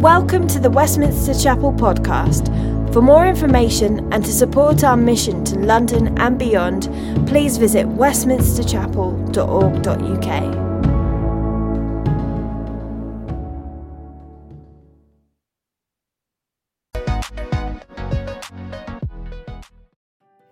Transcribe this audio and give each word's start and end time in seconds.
Welcome 0.00 0.46
to 0.48 0.58
the 0.58 0.68
Westminster 0.68 1.32
Chapel 1.32 1.72
podcast. 1.72 2.52
For 2.92 3.00
more 3.00 3.26
information 3.26 4.12
and 4.12 4.22
to 4.26 4.30
support 4.30 4.84
our 4.84 4.94
mission 4.94 5.42
to 5.46 5.58
London 5.58 6.18
and 6.18 6.38
beyond, 6.38 6.82
please 7.26 7.56
visit 7.56 7.86
westminsterchapel.org.uk. 7.86 10.66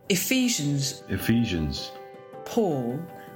Ephesians, 0.09 1.03
Ephesians, 1.11 1.93
Paul, 2.47 2.99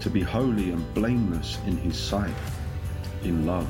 to 0.00 0.10
be 0.10 0.20
holy 0.20 0.70
and 0.70 0.94
blameless 0.94 1.58
in 1.66 1.76
his 1.76 1.98
sight, 1.98 2.34
in 3.22 3.46
love. 3.46 3.68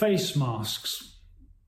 face 0.00 0.34
masks. 0.34 1.18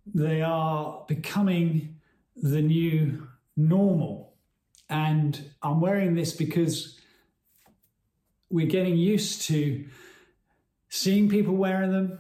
They 0.07 0.41
are 0.41 1.05
becoming 1.07 1.97
the 2.35 2.63
new 2.63 3.29
normal. 3.57 4.32
And 4.93 5.43
I'm 5.63 5.81
wearing 5.81 6.15
this 6.15 6.35
because 6.35 7.01
we're 8.51 8.67
getting 8.67 8.99
used 8.99 9.41
to 9.49 9.87
seeing 10.91 11.31
people 11.31 11.55
wearing 11.55 11.91
them 11.91 12.19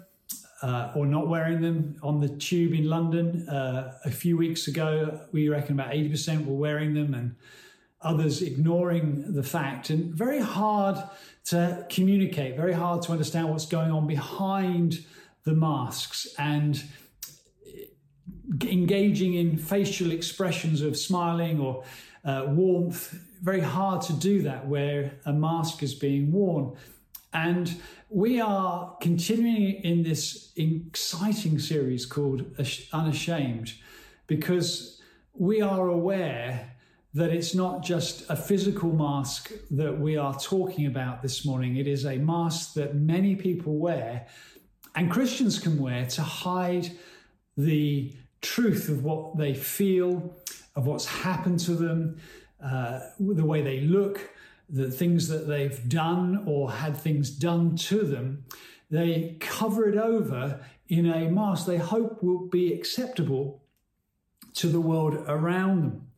uh, 0.63 0.91
or 0.97 1.05
not 1.05 1.29
wearing 1.29 1.61
them 1.61 1.97
on 2.03 2.21
the 2.21 2.31
tube 2.31 2.73
in 2.73 2.89
London. 2.89 3.47
Uh, 3.47 3.99
a 4.07 4.11
few 4.11 4.39
weeks 4.39 4.69
ago, 4.69 5.21
we 5.33 5.51
reckon 5.51 5.79
about 5.79 5.93
80% 5.93 6.47
were 6.47 6.55
wearing 6.55 6.95
them 6.95 7.13
and 7.13 7.37
others 8.01 8.41
ignoring 8.41 9.35
the 9.35 9.43
fact. 9.43 9.91
And 9.91 10.15
very 10.15 10.41
hard 10.41 10.97
to 11.47 11.87
communicate, 11.91 12.57
very 12.57 12.73
hard 12.73 13.03
to 13.03 13.13
understand 13.13 13.51
what's 13.51 13.67
going 13.67 13.91
on 13.91 14.07
behind 14.07 15.05
the 15.45 15.53
masks 15.53 16.27
and 16.39 16.83
engaging 18.61 19.35
in 19.35 19.57
facial 19.57 20.13
expressions 20.13 20.83
of 20.83 20.97
smiling 20.97 21.61
or 21.61 21.85
uh, 22.25 22.45
warmth. 22.49 23.13
Very 23.43 23.61
hard 23.61 24.03
to 24.03 24.13
do 24.13 24.43
that 24.43 24.67
where 24.67 25.13
a 25.25 25.33
mask 25.33 25.83
is 25.83 25.95
being 25.95 26.33
worn. 26.33 26.77
And 27.33 27.81
we 28.09 28.41
are 28.41 28.95
continuing 29.01 29.83
in 29.83 30.03
this 30.03 30.53
exciting 30.57 31.59
series 31.59 32.05
called 32.05 32.45
Unashamed 32.93 33.75
because 34.27 35.01
we 35.33 35.63
are 35.63 35.89
aware 35.89 36.69
that 37.15 37.31
it's 37.31 37.55
not 37.55 37.83
just 37.83 38.29
a 38.31 38.37
physical 38.37 38.91
mask 38.91 39.53
that 39.71 39.99
we 39.99 40.17
are 40.17 40.35
talking 40.39 40.87
about 40.87 41.23
this 41.23 41.45
morning. 41.45 41.77
It 41.77 41.87
is 41.87 42.07
a 42.07 42.17
mask 42.17 42.75
that 42.75 42.95
many 42.95 43.35
people 43.35 43.77
wear 43.77 44.27
and 44.95 45.11
Christians 45.11 45.59
can 45.59 45.79
wear 45.79 46.07
to 46.07 46.23
hide 46.23 46.91
the 47.57 48.13
truth 48.43 48.89
of 48.89 49.05
what 49.05 49.39
they 49.39 49.55
feel, 49.55 50.37
of 50.77 50.87
what's 50.87 51.07
happened 51.07 51.61
to 51.61 51.75
them, 51.75 52.19
uh, 52.63 53.01
the 53.19 53.45
way 53.45 53.63
they 53.63 53.81
look, 53.81 54.31
the 54.69 54.91
things 54.91 55.29
that 55.29 55.47
they've 55.49 55.89
done 55.89 56.45
or 56.47 56.71
had 56.71 56.97
things 56.97 57.31
done 57.31 57.77
to 57.77 58.03
them. 58.05 58.45
They 58.91 59.37
cover 59.41 59.89
it 59.89 59.97
over 59.97 60.61
in 60.89 61.07
a 61.07 61.31
mask 61.31 61.67
they 61.67 61.79
hope 61.79 62.23
will 62.23 62.47
be 62.49 62.73
acceptable 62.73 63.63
to 64.55 64.69
the 64.69 64.81
world 64.81 65.15
around 65.27 65.83
them. 65.83 66.09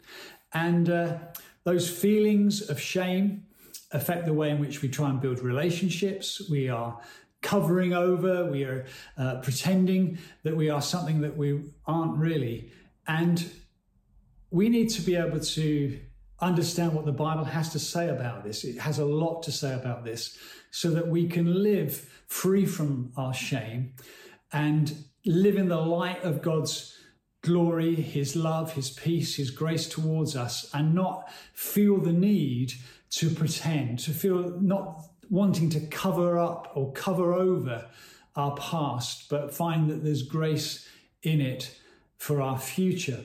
And 0.53 0.91
uh, 0.91 1.19
those 1.65 1.89
feelings 1.89 2.69
of 2.69 2.81
shame 2.81 3.47
affect 3.93 4.27
the 4.27 4.33
way 4.33 4.51
in 4.51 4.59
which 4.59 4.83
we 4.83 4.89
try 4.89 5.11
and 5.11 5.21
build 5.21 5.41
relationships. 5.41 6.49
We 6.51 6.69
are 6.69 7.01
covering 7.45 7.93
over, 7.93 8.51
we 8.51 8.65
are 8.65 8.87
uh, 9.17 9.37
pretending 9.37 10.19
that 10.43 10.57
we 10.57 10.71
are 10.71 10.83
something 10.83 11.21
that 11.21 11.37
we 11.37 11.63
aren't 11.87 12.17
really. 12.17 12.73
And 13.07 13.49
we 14.51 14.69
need 14.69 14.89
to 14.91 15.03
be 15.03 15.15
able 15.15 15.41
to 15.41 16.01
understand 16.41 16.95
what 16.95 17.05
the 17.05 17.13
Bible 17.13 17.45
has 17.45 17.71
to 17.73 17.79
say 17.79 18.09
about 18.09 18.45
this. 18.45 18.65
It 18.65 18.79
has 18.79 18.99
a 18.99 19.05
lot 19.05 19.43
to 19.45 19.53
say 19.53 19.75
about 19.75 20.05
this 20.05 20.37
so 20.71 20.91
that 20.91 21.07
we 21.07 21.29
can 21.29 21.63
live 21.63 22.11
free 22.27 22.67
from 22.67 23.13
our 23.17 23.35
shame 23.35 23.93
and 24.53 25.05
live 25.27 25.57
in 25.57 25.69
the 25.69 25.81
light 25.81 26.23
of 26.25 26.43
God's 26.43 26.97
glory, 27.43 27.95
His 27.95 28.35
love, 28.35 28.73
His 28.73 28.91
peace, 28.91 29.37
His 29.37 29.51
grace 29.51 29.87
towards 29.87 30.35
us, 30.35 30.71
and 30.73 30.95
not 30.95 31.31
feel 31.53 31.99
the 31.99 32.13
need 32.13 32.73
to 33.11 33.31
pretend, 33.31 33.99
to 34.01 34.13
feel 34.13 34.59
not 34.61 35.05
wanting 35.35 35.69
to 35.69 35.81
cover 35.81 36.39
up 36.39 36.71
or 36.77 36.93
cover 36.93 37.35
over 37.35 37.85
our 38.37 38.55
past, 38.55 39.29
but 39.29 39.53
find 39.53 39.91
that 39.91 40.05
there's 40.05 40.23
grace 40.23 40.89
in 41.25 41.41
it 41.41 41.77
for 42.17 42.41
our 42.41 42.57
future. 42.57 43.25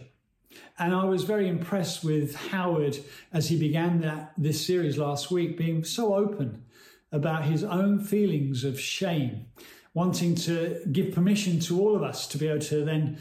And 0.79 0.95
I 0.95 1.03
was 1.03 1.23
very 1.23 1.47
impressed 1.47 2.03
with 2.03 2.35
Howard 2.35 2.97
as 3.31 3.49
he 3.49 3.59
began 3.59 4.01
that 4.01 4.33
this 4.39 4.65
series 4.65 4.97
last 4.97 5.29
week, 5.29 5.55
being 5.55 5.83
so 5.83 6.15
open 6.15 6.63
about 7.11 7.43
his 7.43 7.63
own 7.63 7.99
feelings 7.99 8.63
of 8.63 8.79
shame, 8.79 9.45
wanting 9.93 10.33
to 10.33 10.81
give 10.91 11.13
permission 11.13 11.59
to 11.59 11.79
all 11.79 11.95
of 11.95 12.01
us 12.01 12.27
to 12.29 12.39
be 12.39 12.47
able 12.47 12.59
to 12.61 12.83
then 12.83 13.19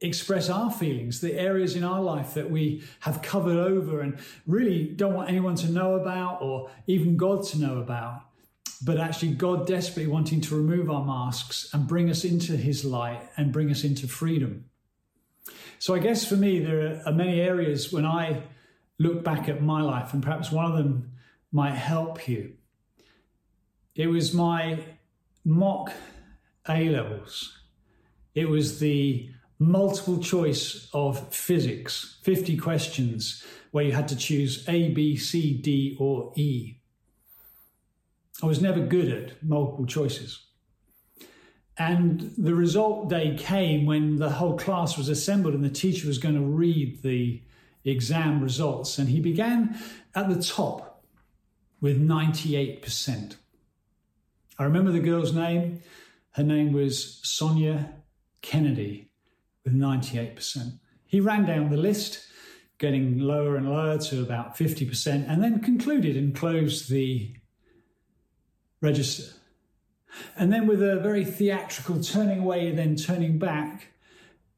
express 0.00 0.48
our 0.48 0.70
feelings, 0.70 1.20
the 1.20 1.34
areas 1.34 1.76
in 1.76 1.84
our 1.84 2.00
life 2.00 2.34
that 2.34 2.50
we 2.50 2.82
have 3.00 3.22
covered 3.22 3.56
over 3.56 4.00
and 4.00 4.18
really 4.46 4.84
don't 4.84 5.14
want 5.14 5.28
anyone 5.28 5.54
to 5.56 5.70
know 5.70 5.94
about 5.94 6.42
or 6.42 6.70
even 6.86 7.16
God 7.16 7.44
to 7.48 7.58
know 7.58 7.78
about. 7.78 8.22
But 8.82 8.98
actually, 8.98 9.32
God 9.32 9.66
desperately 9.66 10.10
wanting 10.10 10.40
to 10.42 10.56
remove 10.56 10.90
our 10.90 11.04
masks 11.04 11.68
and 11.74 11.86
bring 11.86 12.08
us 12.08 12.24
into 12.24 12.56
His 12.56 12.84
light 12.84 13.20
and 13.36 13.52
bring 13.52 13.70
us 13.70 13.84
into 13.84 14.08
freedom. 14.08 14.64
So, 15.78 15.94
I 15.94 15.98
guess 15.98 16.26
for 16.26 16.36
me, 16.36 16.60
there 16.60 17.02
are 17.04 17.12
many 17.12 17.40
areas 17.40 17.92
when 17.92 18.06
I 18.06 18.42
look 18.98 19.22
back 19.22 19.48
at 19.48 19.62
my 19.62 19.82
life, 19.82 20.14
and 20.14 20.22
perhaps 20.22 20.50
one 20.50 20.64
of 20.64 20.76
them 20.76 21.12
might 21.52 21.74
help 21.74 22.26
you. 22.28 22.54
It 23.94 24.06
was 24.06 24.32
my 24.32 24.82
mock 25.44 25.92
A 26.68 26.88
levels, 26.88 27.58
it 28.34 28.48
was 28.48 28.78
the 28.78 29.30
multiple 29.60 30.18
choice 30.18 30.88
of 30.94 31.32
physics, 31.32 32.18
50 32.22 32.56
questions 32.56 33.44
where 33.70 33.84
you 33.84 33.92
had 33.92 34.08
to 34.08 34.16
choose 34.16 34.64
A, 34.66 34.88
B, 34.88 35.16
C, 35.16 35.52
D, 35.52 35.96
or 36.00 36.32
E. 36.34 36.78
I 38.42 38.46
was 38.46 38.62
never 38.62 38.80
good 38.80 39.12
at 39.12 39.42
multiple 39.44 39.84
choices. 39.84 40.46
And 41.76 42.32
the 42.36 42.54
result 42.54 43.10
day 43.10 43.36
came 43.36 43.84
when 43.84 44.16
the 44.16 44.30
whole 44.30 44.56
class 44.56 44.96
was 44.96 45.08
assembled 45.08 45.54
and 45.54 45.64
the 45.64 45.70
teacher 45.70 46.08
was 46.08 46.18
going 46.18 46.34
to 46.34 46.40
read 46.40 47.02
the 47.02 47.42
exam 47.84 48.42
results. 48.42 48.98
And 48.98 49.10
he 49.10 49.20
began 49.20 49.78
at 50.14 50.28
the 50.30 50.42
top 50.42 51.04
with 51.80 52.00
98%. 52.00 53.36
I 54.58 54.64
remember 54.64 54.90
the 54.90 55.00
girl's 55.00 55.34
name. 55.34 55.82
Her 56.32 56.42
name 56.42 56.72
was 56.72 57.20
Sonia 57.22 57.92
Kennedy 58.42 59.09
with 59.64 59.74
98%. 59.74 60.78
He 61.06 61.20
ran 61.20 61.44
down 61.44 61.70
the 61.70 61.76
list, 61.76 62.26
getting 62.78 63.18
lower 63.18 63.56
and 63.56 63.68
lower 63.68 63.98
to 63.98 64.22
about 64.22 64.56
50%, 64.56 65.28
and 65.28 65.42
then 65.42 65.60
concluded 65.60 66.16
and 66.16 66.34
closed 66.34 66.90
the 66.90 67.34
register. 68.80 69.34
And 70.36 70.52
then, 70.52 70.66
with 70.66 70.82
a 70.82 70.96
very 70.96 71.24
theatrical 71.24 72.02
turning 72.02 72.40
away, 72.40 72.72
then 72.72 72.96
turning 72.96 73.38
back, 73.38 73.88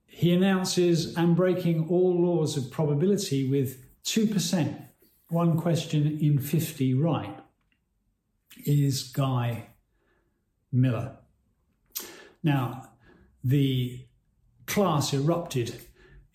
he 0.06 0.32
announces, 0.32 1.16
I'm 1.16 1.34
breaking 1.34 1.88
all 1.88 2.14
laws 2.22 2.56
of 2.56 2.70
probability 2.70 3.48
with 3.48 3.84
2%, 4.04 4.86
one 5.28 5.58
question 5.58 6.18
in 6.20 6.38
50 6.38 6.94
right. 6.94 7.38
Is 8.64 9.02
Guy 9.02 9.68
Miller. 10.70 11.16
Now, 12.42 12.90
the 13.42 14.06
class 14.72 15.12
erupted 15.12 15.82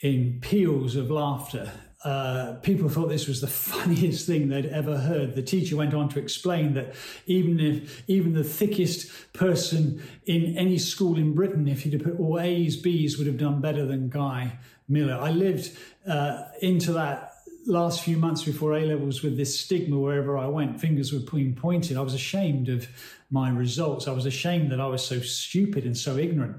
in 0.02 0.38
peals 0.42 0.96
of 0.96 1.10
laughter. 1.10 1.72
Uh, 2.04 2.54
people 2.62 2.88
thought 2.88 3.10
this 3.10 3.28
was 3.28 3.42
the 3.42 3.48
funniest 3.74 4.28
thing 4.28 4.48
they'd 4.48 4.68
ever 4.68 4.96
heard. 4.96 5.34
The 5.34 5.42
teacher 5.42 5.76
went 5.76 5.96
on 5.96 6.08
to 6.10 6.20
explain 6.20 6.76
that 6.76 6.94
even 7.26 7.60
if 7.60 8.08
even 8.08 8.34
the 8.34 8.44
thickest 8.44 9.12
person 9.34 10.04
in 10.28 10.56
any 10.56 10.78
school 10.78 11.18
in 11.18 11.34
Britain, 11.34 11.68
if 11.68 11.82
have 11.82 12.04
put 12.04 12.20
all 12.20 12.40
A's, 12.40 12.78
B's, 12.78 13.18
would 13.18 13.26
have 13.26 13.40
done 13.40 13.60
better 13.60 13.88
than 13.88 14.10
Guy 14.10 14.60
Miller. 14.88 15.16
I 15.16 15.32
lived 15.32 15.76
uh, 16.08 16.44
into 16.62 16.94
that 16.94 17.34
last 17.66 18.04
few 18.04 18.18
months 18.18 18.44
before 18.44 18.76
A 18.76 18.86
levels 18.86 19.24
with 19.24 19.36
this 19.36 19.60
stigma 19.60 19.98
wherever 19.98 20.38
I 20.38 20.46
went. 20.46 20.80
Fingers 20.80 21.12
were 21.12 21.20
being 21.20 21.56
pointed. 21.56 21.98
I 21.98 22.02
was 22.02 22.14
ashamed 22.14 22.70
of 22.70 22.88
my 23.32 23.50
results. 23.50 24.08
I 24.08 24.12
was 24.12 24.28
ashamed 24.28 24.72
that 24.72 24.80
I 24.80 24.88
was 24.88 25.04
so 25.04 25.22
stupid 25.22 25.86
and 25.86 25.98
so 25.98 26.18
ignorant. 26.18 26.58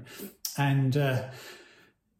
And 0.57 0.97
uh, 0.97 1.23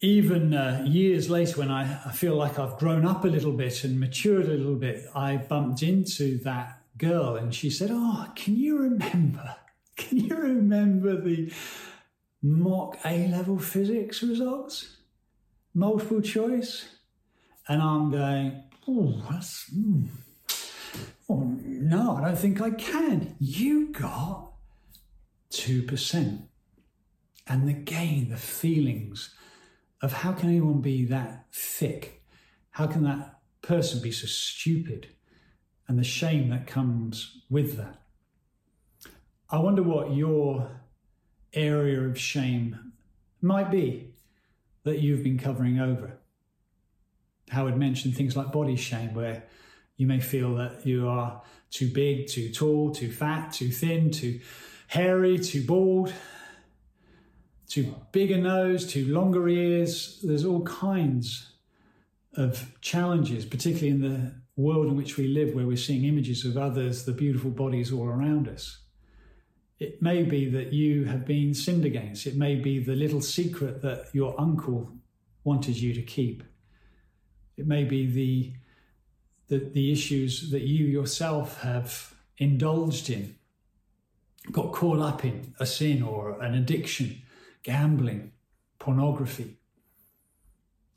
even 0.02 0.54
uh, 0.54 0.84
years 0.88 1.30
later, 1.30 1.60
when 1.60 1.72
I, 1.72 2.02
I 2.06 2.12
feel 2.12 2.36
like 2.36 2.58
I've 2.58 2.78
grown 2.78 3.06
up 3.06 3.26
a 3.26 3.28
little 3.28 3.52
bit 3.52 3.84
and 3.84 4.00
matured 4.00 4.46
a 4.46 4.54
little 4.54 4.76
bit, 4.76 5.06
I 5.14 5.38
bumped 5.38 5.84
into 5.84 6.38
that 6.40 6.82
girl 6.98 7.36
and 7.36 7.54
she 7.54 7.70
said, 7.70 7.90
Oh, 7.92 8.28
can 8.36 8.56
you 8.56 8.78
remember? 8.78 9.56
Can 9.98 10.18
you 10.18 10.38
remember 10.38 11.20
the 11.20 11.52
mock 12.42 12.98
A 13.04 13.28
level 13.28 13.60
physics 13.60 14.24
results? 14.24 14.96
Multiple 15.74 16.22
choice? 16.22 16.88
And 17.68 17.82
I'm 17.82 18.10
going, 18.10 18.64
Oh, 18.88 19.22
that's. 19.30 19.70
Mm. 19.72 20.08
Oh, 21.30 21.44
no, 21.64 22.16
I 22.16 22.22
don't 22.22 22.40
think 22.40 22.62
I 22.62 22.72
can. 22.72 23.36
You 23.40 23.92
got 23.92 24.54
2%. 25.52 26.44
And 27.46 27.70
again, 27.70 28.30
the 28.30 28.38
feelings 28.38 29.36
of 30.02 30.14
how 30.14 30.32
can 30.32 30.50
anyone 30.50 30.82
be 30.82 31.06
that 31.06 31.46
thick? 31.52 32.24
How 32.72 32.88
can 32.88 33.04
that 33.04 33.40
person 33.62 34.02
be 34.02 34.12
so 34.12 34.28
stupid? 34.28 35.10
And 35.88 35.98
the 35.98 36.04
shame 36.04 36.50
that 36.50 36.68
comes 36.68 37.42
with 37.50 37.78
that. 37.78 38.02
I 39.50 39.58
wonder 39.60 39.82
what 39.82 40.14
your 40.14 40.82
area 41.54 42.02
of 42.02 42.20
shame 42.20 42.94
might 43.42 43.72
be 43.72 44.14
that 44.84 45.00
you've 45.00 45.24
been 45.24 45.40
covering 45.40 45.80
over. 45.80 46.20
Howard 47.50 47.78
mentioned 47.78 48.16
things 48.16 48.38
like 48.38 48.52
body 48.52 48.76
shame, 48.76 49.14
where 49.14 49.44
you 49.98 50.06
may 50.06 50.20
feel 50.20 50.56
that 50.56 50.86
you 50.86 51.10
are 51.10 51.42
too 51.72 51.90
big, 51.90 52.28
too 52.28 52.52
tall, 52.52 52.92
too 52.92 53.12
fat, 53.12 53.52
too 53.52 53.72
thin, 53.72 54.12
too 54.12 54.40
hairy, 54.88 55.40
too 55.40 55.66
bald, 55.66 56.14
too 57.70 57.96
bigger 58.12 58.38
nose, 58.38 58.86
too 58.86 59.06
longer 59.06 59.48
ears. 59.48 60.20
There's 60.24 60.44
all 60.44 60.64
kinds 60.64 61.52
of 62.36 62.76
challenges, 62.82 63.46
particularly 63.46 63.90
in 63.90 64.02
the 64.02 64.34
world 64.56 64.88
in 64.88 64.98
which 64.98 65.18
we 65.18 65.28
live, 65.28 65.54
where 65.54 65.68
we're 65.68 65.78
seeing 65.78 66.04
images 66.04 66.44
of 66.46 66.58
others, 66.58 67.06
the 67.06 67.14
beautiful 67.14 67.52
bodies 67.52 67.94
all 67.94 68.08
around 68.08 68.48
us. 68.48 68.80
It 69.78 70.02
may 70.02 70.24
be 70.24 70.50
that 70.50 70.74
you 70.74 71.06
have 71.06 71.26
been 71.26 71.54
sinned 71.54 71.86
against. 71.86 72.28
It 72.28 72.36
may 72.36 72.56
be 72.56 72.80
the 72.80 72.96
little 72.96 73.22
secret 73.22 73.82
that 73.84 74.08
your 74.14 74.40
uncle 74.40 74.92
wanted 75.44 75.78
you 75.78 75.94
to 75.94 76.02
keep. 76.02 76.44
It 77.56 77.68
may 77.68 77.84
be 77.84 78.06
the, 78.06 78.54
the, 79.48 79.70
the 79.70 79.92
issues 79.92 80.52
that 80.52 80.64
you 80.64 80.86
yourself 80.86 81.62
have 81.62 82.14
indulged 82.38 83.10
in, 83.10 83.36
got 84.52 84.74
caught 84.74 85.00
up 85.00 85.24
in 85.24 85.54
a 85.60 85.66
sin 85.66 86.02
or 86.02 86.42
an 86.42 86.56
addiction 86.56 87.22
gambling, 87.64 88.32
pornography. 88.80 89.58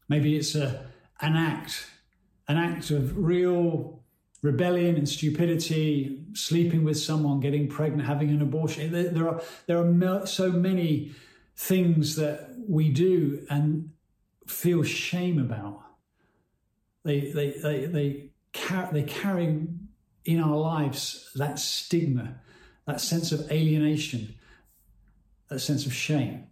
Maybe 0.08 0.36
it's 0.36 0.54
a, 0.54 0.86
an 1.20 1.36
act, 1.36 1.86
an 2.48 2.56
act 2.56 2.90
of 2.90 3.16
real 3.16 4.02
rebellion 4.42 4.96
and 4.96 5.08
stupidity, 5.08 6.24
sleeping 6.34 6.84
with 6.84 6.98
someone, 6.98 7.40
getting 7.40 7.68
pregnant, 7.68 8.06
having 8.06 8.30
an 8.30 8.42
abortion. 8.42 8.92
There, 8.92 9.28
are 9.28 9.42
there 9.66 9.78
are 9.78 10.26
so 10.26 10.50
many 10.50 11.12
things 11.56 12.16
that 12.16 12.54
we 12.68 12.90
do 12.90 13.46
and 13.48 13.90
feel 14.46 14.82
shame 14.82 15.38
about. 15.38 15.80
They 17.04 17.32
they 17.32 17.50
they 17.50 17.86
they, 17.86 18.30
car- 18.52 18.90
they 18.92 19.02
carry 19.02 19.66
in 20.24 20.40
our 20.40 20.56
lives 20.56 21.30
that 21.34 21.58
stigma, 21.58 22.36
that 22.86 23.00
sense 23.00 23.32
of 23.32 23.50
alienation, 23.50 24.34
that 25.48 25.60
sense 25.60 25.86
of 25.86 25.92
shame. 25.92 26.46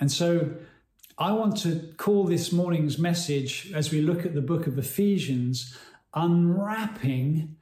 And 0.00 0.10
so 0.10 0.50
I 1.18 1.32
want 1.32 1.58
to 1.58 1.92
call 1.98 2.24
this 2.24 2.50
morning's 2.50 2.98
message, 2.98 3.70
as 3.74 3.92
we 3.92 4.00
look 4.00 4.24
at 4.24 4.34
the 4.34 4.40
book 4.40 4.66
of 4.66 4.78
Ephesians, 4.78 5.76
unwrapping 6.14 7.56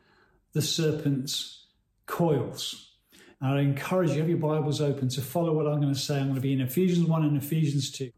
the 0.53 0.63
serpent's 0.63 1.67
coils. 2.07 2.93
And 3.41 3.59
I 3.59 3.61
encourage 3.61 4.11
you, 4.11 4.21
have 4.21 4.29
your 4.29 4.39
Bibles 4.39 4.81
open 4.81 5.09
to 5.11 5.21
follow 5.21 5.53
what 5.53 5.67
I'm 5.67 5.81
going 5.81 5.93
to 5.93 5.99
say. 5.99 6.17
I'm 6.17 6.25
going 6.25 6.37
to 6.37 6.41
be 6.41 6.53
in 6.53 6.61
Ephesians 6.61 7.07
1 7.07 7.23
and 7.25 7.37
Ephesians 7.37 7.91
2. 7.91 8.11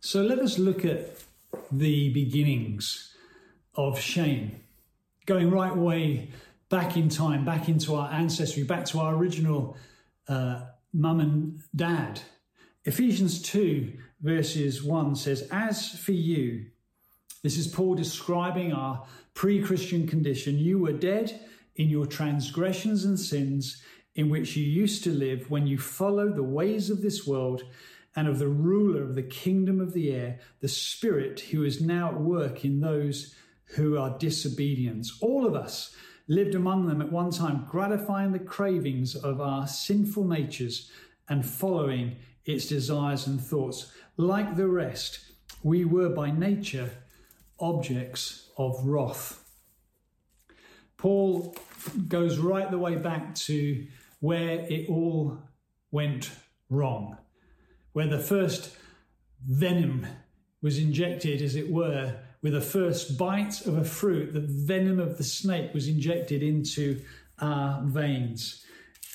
So 0.00 0.22
let 0.22 0.38
us 0.38 0.58
look 0.58 0.84
at 0.84 1.22
the 1.70 2.10
beginnings 2.10 3.14
of 3.74 4.00
shame, 4.00 4.60
going 5.26 5.50
right 5.50 5.76
way 5.76 6.30
back 6.68 6.96
in 6.96 7.08
time, 7.08 7.44
back 7.44 7.68
into 7.68 7.94
our 7.94 8.10
ancestry, 8.10 8.62
back 8.62 8.84
to 8.86 9.00
our 9.00 9.14
original 9.14 9.76
uh, 10.28 10.62
mum 10.92 11.20
and 11.20 11.60
dad. 11.74 12.20
Ephesians 12.84 13.40
2, 13.42 13.92
verses 14.22 14.82
1 14.82 15.14
says, 15.14 15.46
As 15.52 15.90
for 15.90 16.12
you, 16.12 16.66
this 17.42 17.56
is 17.56 17.68
Paul 17.68 17.94
describing 17.94 18.72
our 18.72 19.06
pre 19.34 19.62
Christian 19.62 20.06
condition. 20.06 20.58
You 20.58 20.78
were 20.78 20.92
dead 20.92 21.40
in 21.76 21.88
your 21.88 22.06
transgressions 22.06 23.04
and 23.04 23.18
sins 23.18 23.82
in 24.14 24.28
which 24.28 24.56
you 24.56 24.64
used 24.64 25.04
to 25.04 25.10
live 25.10 25.48
when 25.48 25.66
you 25.66 25.78
followed 25.78 26.34
the 26.34 26.42
ways 26.42 26.90
of 26.90 27.02
this 27.02 27.26
world 27.26 27.62
and 28.16 28.26
of 28.26 28.38
the 28.38 28.48
ruler 28.48 29.02
of 29.02 29.14
the 29.14 29.22
kingdom 29.22 29.80
of 29.80 29.92
the 29.92 30.12
air, 30.12 30.40
the 30.60 30.68
Spirit 30.68 31.40
who 31.40 31.62
is 31.62 31.80
now 31.80 32.08
at 32.08 32.20
work 32.20 32.64
in 32.64 32.80
those 32.80 33.34
who 33.76 33.96
are 33.96 34.18
disobedient. 34.18 35.06
All 35.20 35.46
of 35.46 35.54
us 35.54 35.94
lived 36.28 36.54
among 36.54 36.86
them 36.86 37.00
at 37.00 37.12
one 37.12 37.30
time, 37.30 37.66
gratifying 37.70 38.32
the 38.32 38.38
cravings 38.38 39.14
of 39.14 39.40
our 39.40 39.66
sinful 39.66 40.24
natures 40.24 40.90
and 41.28 41.46
following 41.46 42.16
its 42.44 42.66
desires 42.66 43.26
and 43.26 43.40
thoughts. 43.40 43.92
Like 44.16 44.56
the 44.56 44.68
rest, 44.68 45.20
we 45.62 45.84
were 45.84 46.08
by 46.08 46.30
nature 46.30 46.90
objects 47.60 48.50
of 48.56 48.84
wrath. 48.84 49.38
Paul 50.96 51.56
goes 52.08 52.38
right 52.38 52.70
the 52.70 52.78
way 52.78 52.96
back 52.96 53.34
to 53.34 53.86
where 54.20 54.60
it 54.60 54.88
all 54.88 55.38
went 55.90 56.30
wrong, 56.70 57.16
where 57.92 58.06
the 58.06 58.18
first 58.18 58.76
venom 59.48 60.06
was 60.62 60.78
injected, 60.78 61.42
as 61.42 61.56
it 61.56 61.70
were, 61.70 62.16
with 62.40 62.52
the 62.52 62.60
first 62.60 63.18
bite 63.18 63.66
of 63.66 63.76
a 63.76 63.84
fruit, 63.84 64.32
the 64.32 64.40
venom 64.40 64.98
of 64.98 65.18
the 65.18 65.24
snake 65.24 65.72
was 65.74 65.88
injected 65.88 66.42
into 66.42 67.00
our 67.40 67.82
veins. 67.84 68.64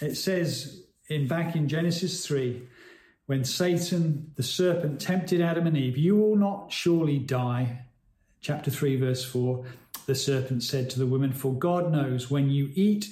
It 0.01 0.15
says 0.15 0.83
in 1.09 1.27
back 1.27 1.55
in 1.55 1.67
Genesis 1.67 2.25
3 2.25 2.67
when 3.27 3.43
Satan, 3.43 4.31
the 4.35 4.43
serpent, 4.43 5.01
tempted 5.01 5.41
Adam 5.41 5.67
and 5.67 5.77
Eve, 5.77 5.97
You 5.97 6.15
will 6.15 6.37
not 6.37 6.71
surely 6.71 7.19
die. 7.19 7.83
Chapter 8.39 8.71
3, 8.71 8.95
verse 8.95 9.23
4 9.23 9.65
The 10.05 10.15
serpent 10.15 10.63
said 10.63 10.89
to 10.89 10.99
the 10.99 11.05
woman, 11.05 11.33
For 11.33 11.53
God 11.53 11.91
knows 11.91 12.31
when 12.31 12.49
you 12.49 12.71
eat 12.73 13.09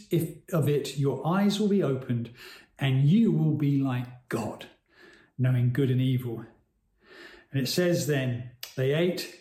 of 0.51 0.69
it, 0.69 0.97
your 0.97 1.25
eyes 1.27 1.59
will 1.59 1.67
be 1.67 1.83
opened, 1.83 2.31
and 2.79 3.03
you 3.03 3.31
will 3.33 3.55
be 3.55 3.77
like 3.77 4.07
God, 4.29 4.67
knowing 5.37 5.73
good 5.73 5.91
and 5.91 6.01
evil. 6.01 6.45
And 7.51 7.61
it 7.61 7.67
says 7.67 8.07
then, 8.07 8.51
They 8.77 8.93
ate, 8.93 9.35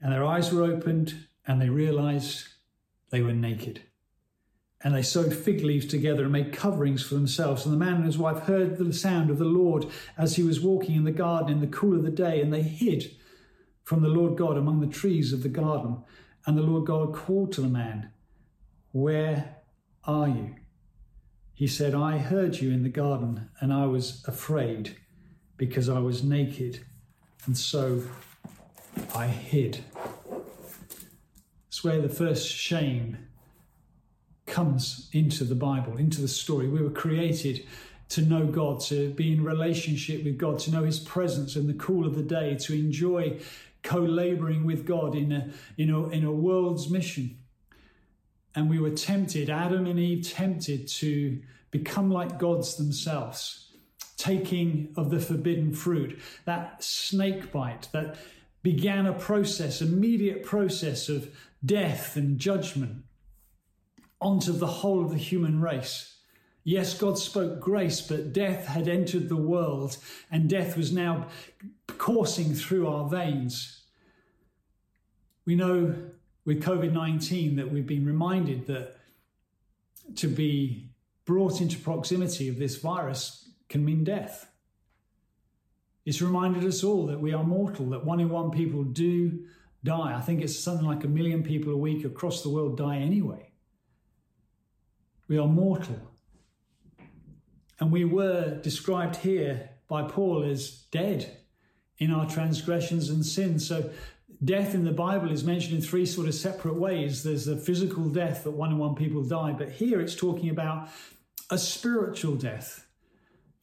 and 0.00 0.10
their 0.10 0.24
eyes 0.24 0.50
were 0.50 0.64
opened, 0.64 1.26
and 1.46 1.60
they 1.60 1.68
realized 1.68 2.48
they 3.10 3.20
were 3.20 3.34
naked 3.34 3.82
and 4.84 4.94
they 4.94 5.02
sewed 5.02 5.34
fig 5.34 5.64
leaves 5.64 5.86
together 5.86 6.24
and 6.24 6.32
made 6.32 6.52
coverings 6.52 7.02
for 7.02 7.14
themselves. 7.14 7.64
And 7.64 7.72
the 7.72 7.78
man 7.78 7.94
and 7.94 8.04
his 8.04 8.18
wife 8.18 8.40
heard 8.40 8.76
the 8.76 8.92
sound 8.92 9.30
of 9.30 9.38
the 9.38 9.46
Lord 9.46 9.86
as 10.18 10.36
he 10.36 10.42
was 10.42 10.60
walking 10.60 10.94
in 10.94 11.04
the 11.04 11.10
garden 11.10 11.54
in 11.54 11.60
the 11.62 11.66
cool 11.66 11.96
of 11.96 12.02
the 12.02 12.10
day, 12.10 12.42
and 12.42 12.52
they 12.52 12.62
hid 12.62 13.10
from 13.82 14.02
the 14.02 14.08
Lord 14.08 14.36
God 14.36 14.58
among 14.58 14.80
the 14.80 14.86
trees 14.86 15.32
of 15.32 15.42
the 15.42 15.48
garden. 15.48 16.02
And 16.46 16.58
the 16.58 16.62
Lord 16.62 16.84
God 16.84 17.14
called 17.14 17.52
to 17.52 17.62
the 17.62 17.68
man, 17.68 18.10
Where 18.92 19.56
are 20.04 20.28
you? 20.28 20.56
He 21.54 21.66
said, 21.66 21.94
I 21.94 22.18
heard 22.18 22.56
you 22.56 22.70
in 22.70 22.82
the 22.82 22.90
garden, 22.90 23.48
and 23.60 23.72
I 23.72 23.86
was 23.86 24.22
afraid 24.28 24.96
because 25.56 25.88
I 25.88 26.00
was 26.00 26.22
naked, 26.22 26.84
and 27.46 27.56
so 27.56 28.02
I 29.14 29.28
hid. 29.28 29.82
It's 31.68 31.82
where 31.82 32.02
the 32.02 32.08
first 32.10 32.48
shame 32.52 33.16
comes 34.46 35.08
into 35.12 35.44
the 35.44 35.54
Bible, 35.54 35.96
into 35.96 36.20
the 36.20 36.28
story. 36.28 36.68
We 36.68 36.82
were 36.82 36.90
created 36.90 37.66
to 38.10 38.22
know 38.22 38.46
God, 38.46 38.80
to 38.80 39.10
be 39.14 39.32
in 39.32 39.42
relationship 39.42 40.24
with 40.24 40.38
God, 40.38 40.58
to 40.60 40.70
know 40.70 40.84
His 40.84 41.00
presence 41.00 41.56
in 41.56 41.66
the 41.66 41.74
cool 41.74 42.06
of 42.06 42.14
the 42.14 42.22
day, 42.22 42.56
to 42.60 42.74
enjoy 42.74 43.40
co 43.82 44.00
laboring 44.00 44.64
with 44.64 44.86
God 44.86 45.14
in 45.14 45.32
a, 45.32 45.50
in, 45.78 45.90
a, 45.90 46.08
in 46.08 46.24
a 46.24 46.32
world's 46.32 46.90
mission. 46.90 47.38
And 48.54 48.70
we 48.70 48.78
were 48.78 48.90
tempted, 48.90 49.50
Adam 49.50 49.86
and 49.86 49.98
Eve 49.98 50.28
tempted 50.28 50.86
to 50.88 51.40
become 51.70 52.10
like 52.10 52.38
gods 52.38 52.76
themselves, 52.76 53.72
taking 54.16 54.94
of 54.96 55.10
the 55.10 55.18
forbidden 55.18 55.72
fruit, 55.72 56.20
that 56.44 56.84
snake 56.84 57.50
bite 57.50 57.88
that 57.92 58.16
began 58.62 59.06
a 59.06 59.12
process, 59.12 59.80
immediate 59.80 60.44
process 60.44 61.08
of 61.08 61.28
death 61.64 62.16
and 62.16 62.38
judgment 62.38 63.04
onto 64.24 64.52
the 64.52 64.66
whole 64.66 65.04
of 65.04 65.10
the 65.10 65.18
human 65.18 65.60
race. 65.60 66.16
Yes, 66.64 66.98
God 66.98 67.18
spoke 67.18 67.60
grace, 67.60 68.00
but 68.00 68.32
death 68.32 68.66
had 68.66 68.88
entered 68.88 69.28
the 69.28 69.36
world 69.36 69.98
and 70.30 70.48
death 70.48 70.78
was 70.78 70.90
now 70.90 71.26
coursing 71.98 72.54
through 72.54 72.88
our 72.88 73.06
veins. 73.06 73.82
We 75.44 75.56
know 75.56 75.94
with 76.46 76.62
COVID 76.62 76.92
19 76.92 77.56
that 77.56 77.70
we've 77.70 77.86
been 77.86 78.06
reminded 78.06 78.66
that 78.66 78.96
to 80.16 80.26
be 80.26 80.88
brought 81.26 81.60
into 81.60 81.78
proximity 81.78 82.48
of 82.48 82.58
this 82.58 82.76
virus 82.76 83.50
can 83.68 83.84
mean 83.84 84.04
death. 84.04 84.50
It's 86.06 86.22
reminded 86.22 86.64
us 86.64 86.82
all 86.82 87.06
that 87.06 87.20
we 87.20 87.34
are 87.34 87.44
mortal, 87.44 87.90
that 87.90 88.06
one 88.06 88.20
in 88.20 88.30
one 88.30 88.50
people 88.50 88.84
do 88.84 89.44
die. 89.82 90.14
I 90.16 90.22
think 90.22 90.40
it's 90.40 90.58
something 90.58 90.86
like 90.86 91.04
a 91.04 91.08
million 91.08 91.42
people 91.42 91.74
a 91.74 91.76
week 91.76 92.06
across 92.06 92.42
the 92.42 92.48
world 92.48 92.78
die 92.78 92.96
anyway. 92.96 93.50
We 95.28 95.38
are 95.38 95.46
mortal. 95.46 96.00
And 97.80 97.90
we 97.90 98.04
were 98.04 98.60
described 98.62 99.16
here 99.16 99.70
by 99.88 100.02
Paul 100.02 100.44
as 100.44 100.70
dead 100.90 101.38
in 101.98 102.10
our 102.10 102.28
transgressions 102.28 103.10
and 103.10 103.24
sins. 103.24 103.66
So, 103.66 103.90
death 104.44 104.74
in 104.74 104.84
the 104.84 104.92
Bible 104.92 105.30
is 105.30 105.44
mentioned 105.44 105.76
in 105.76 105.80
three 105.80 106.06
sort 106.06 106.26
of 106.26 106.34
separate 106.34 106.74
ways. 106.74 107.22
There's 107.22 107.46
the 107.46 107.56
physical 107.56 108.08
death 108.08 108.44
that 108.44 108.50
one 108.50 108.72
in 108.72 108.78
one 108.78 108.94
people 108.94 109.22
die, 109.22 109.52
but 109.52 109.70
here 109.70 110.00
it's 110.00 110.14
talking 110.14 110.50
about 110.50 110.88
a 111.50 111.58
spiritual 111.58 112.36
death. 112.36 112.83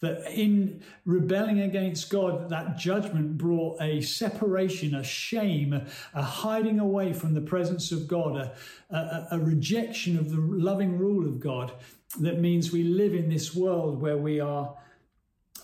That 0.01 0.31
in 0.31 0.81
rebelling 1.05 1.61
against 1.61 2.09
God, 2.09 2.49
that 2.49 2.75
judgment 2.75 3.37
brought 3.37 3.79
a 3.79 4.01
separation, 4.01 4.95
a 4.95 5.03
shame, 5.03 5.79
a 6.13 6.21
hiding 6.23 6.79
away 6.79 7.13
from 7.13 7.35
the 7.35 7.41
presence 7.41 7.91
of 7.91 8.07
God, 8.07 8.35
a, 8.35 8.55
a, 8.89 9.27
a 9.31 9.39
rejection 9.39 10.17
of 10.17 10.31
the 10.31 10.37
loving 10.37 10.97
rule 10.97 11.27
of 11.27 11.39
God. 11.39 11.73
That 12.19 12.39
means 12.39 12.71
we 12.71 12.83
live 12.83 13.13
in 13.13 13.29
this 13.29 13.53
world 13.55 14.01
where 14.01 14.17
we 14.17 14.39
are 14.39 14.75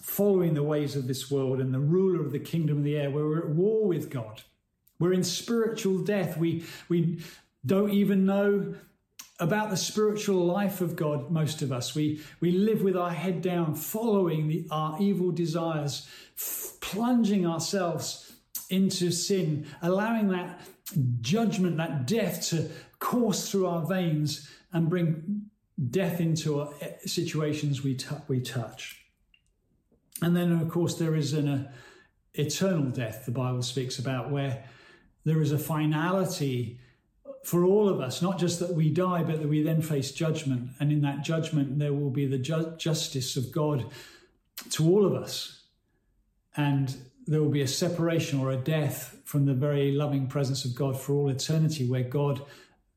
following 0.02 0.54
the 0.54 0.64
ways 0.64 0.96
of 0.96 1.08
this 1.08 1.32
world 1.32 1.60
and 1.60 1.74
the 1.74 1.80
ruler 1.80 2.22
of 2.22 2.32
the 2.32 2.40
kingdom 2.40 2.78
of 2.78 2.84
the 2.84 2.96
air, 2.96 3.10
where 3.10 3.26
we're 3.26 3.40
at 3.40 3.50
war 3.50 3.88
with 3.88 4.10
God. 4.10 4.44
We're 5.00 5.14
in 5.14 5.24
spiritual 5.24 6.00
death. 6.00 6.38
We, 6.38 6.64
we 6.90 7.24
don't 7.66 7.92
even 7.92 8.26
know 8.26 8.76
about 9.40 9.70
the 9.70 9.78
spiritual 9.78 10.46
life 10.46 10.82
of 10.82 10.96
God, 10.96 11.30
most 11.30 11.62
of 11.62 11.72
us. 11.72 11.94
We, 11.94 12.22
we 12.40 12.52
live 12.52 12.82
with 12.82 12.98
our 12.98 13.12
head 13.12 13.42
down, 13.42 13.76
following 13.76 14.48
the, 14.48 14.68
our 14.72 15.00
evil 15.00 15.32
desires, 15.32 16.08
f- 16.36 16.74
plunging 16.82 17.46
ourselves 17.46 18.34
into 18.70 19.12
sin, 19.12 19.68
allowing 19.82 20.30
that 20.30 20.62
judgment, 21.22 21.78
that 21.78 22.08
death 22.08 22.50
to 22.50 22.70
course 23.00 23.52
through 23.52 23.68
our 23.68 23.86
veins 23.86 24.50
and 24.74 24.90
bring 24.90 25.44
death 25.90 26.20
into 26.20 26.60
our 26.62 26.74
eh, 26.82 26.94
situations 27.06 27.84
we, 27.84 27.96
t- 27.96 28.08
we 28.28 28.40
touch. 28.40 29.04
And 30.22 30.36
then, 30.36 30.52
of 30.52 30.70
course, 30.70 30.96
there 30.96 31.16
is 31.16 31.34
an 31.34 31.48
uh, 31.48 31.72
eternal 32.34 32.90
death 32.90 33.26
the 33.26 33.32
Bible 33.32 33.62
speaks 33.62 34.00
about, 34.00 34.32
where 34.32 34.64
there 35.26 35.42
is 35.42 35.52
a 35.52 35.60
finality 35.60 36.80
for 37.48 37.64
all 37.64 37.88
of 37.88 38.02
us, 38.02 38.22
not 38.22 38.38
just 38.38 38.60
that 38.60 38.74
we 38.74 38.90
die, 38.90 39.24
but 39.24 39.40
that 39.40 39.48
we 39.48 39.64
then 39.64 39.82
face 39.82 40.12
judgment. 40.12 40.70
And 40.82 40.92
in 40.92 41.00
that 41.04 41.24
judgment, 41.24 41.80
there 41.80 41.94
will 41.94 42.10
be 42.10 42.26
the 42.26 42.38
ju- 42.38 42.74
justice 42.78 43.38
of 43.38 43.54
God 43.54 43.86
to 44.72 44.86
all 44.86 45.06
of 45.06 45.14
us. 45.14 45.62
And 46.58 46.94
there 47.26 47.42
will 47.42 47.50
be 47.50 47.62
a 47.62 47.68
separation 47.68 48.42
or 48.42 48.52
a 48.52 48.58
death 48.58 49.22
from 49.24 49.46
the 49.46 49.54
very 49.54 49.94
loving 49.94 50.28
presence 50.28 50.66
of 50.66 50.76
God 50.76 51.00
for 51.00 51.14
all 51.14 51.30
eternity, 51.30 51.90
where 51.90 52.04
God 52.04 52.42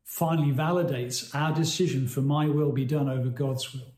finally 0.02 0.52
validates 0.52 1.32
our 1.32 1.54
decision 1.54 2.08
for 2.08 2.20
my 2.20 2.46
will 2.46 2.72
be 2.72 2.84
done 2.84 3.08
over 3.08 3.28
God's 3.28 3.72
will. 3.72 3.92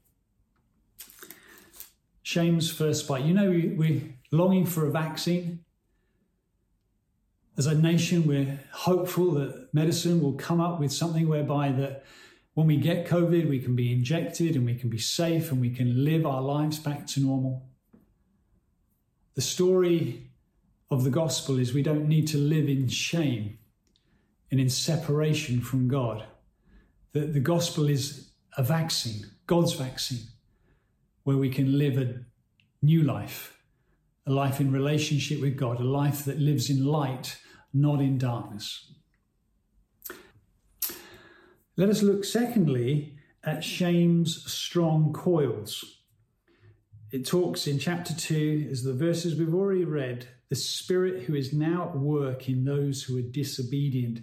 Shame's 2.23 2.71
first 2.71 3.09
bite. 3.09 3.25
You 3.25 3.32
know, 3.32 3.49
we, 3.49 3.68
we're 3.68 4.02
longing 4.30 4.66
for 4.66 4.87
a 4.87 4.90
vaccine. 4.90 5.64
As 7.56 7.66
a 7.66 7.75
nation, 7.75 8.26
we're 8.26 8.61
hopeful 8.73 9.32
that 9.32 9.68
medicine 9.75 10.23
will 10.23 10.32
come 10.32 10.61
up 10.61 10.80
with 10.80 10.92
something 10.92 11.28
whereby 11.28 11.71
that 11.73 12.04
when 12.54 12.66
we 12.66 12.76
get 12.76 13.06
COVID, 13.06 13.49
we 13.49 13.61
can 13.61 13.76
be 13.76 13.92
injected 13.92 14.56
and 14.56 14.64
we 14.64 14.75
can 14.75 14.90
be 14.90 14.99
safe 14.99 15.50
and 15.50 15.61
we 15.61 15.71
can 15.71 16.04
live 16.04 16.26
our 16.26 16.42
lives 16.42 16.78
back 16.78 17.06
to 17.09 17.21
normal. 17.21 17.68
The 19.35 19.42
story 19.42 20.30
of 20.90 21.04
the 21.04 21.11
gospel 21.11 21.59
is 21.59 21.73
we 21.73 21.82
don't 21.82 22.09
need 22.09 22.28
to 22.28 22.38
live 22.38 22.68
in 22.68 22.88
shame 22.88 23.59
and 24.50 24.61
in 24.61 24.68
separation 24.68 25.61
from 25.61 25.88
God. 25.88 26.25
The, 27.12 27.21
the 27.21 27.40
gospel 27.40 27.88
is 27.88 28.32
a 28.56 28.62
vaccine, 28.62 29.25
God's 29.47 29.73
vaccine, 29.73 30.26
where 31.25 31.38
we 31.38 31.49
can 31.49 31.78
live 31.78 31.97
a 31.97 32.25
new 32.82 33.02
life, 33.02 33.51
a 34.26 34.30
life 34.30 34.60
in 34.60 34.72
relationship 34.72 35.40
with 35.40 35.56
God, 35.56 35.80
a 35.80 35.84
life 35.84 36.24
that 36.24 36.38
lives 36.38 36.70
in 36.70 36.84
light 36.84 37.38
not 37.74 38.00
in 38.00 38.18
darkness. 38.18 38.92
Let 41.76 41.88
us 41.88 42.02
look, 42.02 42.24
secondly, 42.24 43.16
at 43.44 43.64
shame's 43.64 44.44
strong 44.52 45.12
coils. 45.12 46.02
It 47.10 47.26
talks 47.26 47.66
in 47.66 47.78
chapter 47.78 48.14
2, 48.14 48.68
as 48.70 48.82
the 48.82 48.92
verses 48.92 49.38
we've 49.38 49.54
already 49.54 49.84
read, 49.84 50.28
the 50.48 50.54
Spirit 50.56 51.22
who 51.22 51.34
is 51.34 51.52
now 51.52 51.88
at 51.88 51.96
work 51.96 52.48
in 52.48 52.64
those 52.64 53.02
who 53.02 53.18
are 53.18 53.22
disobedient. 53.22 54.20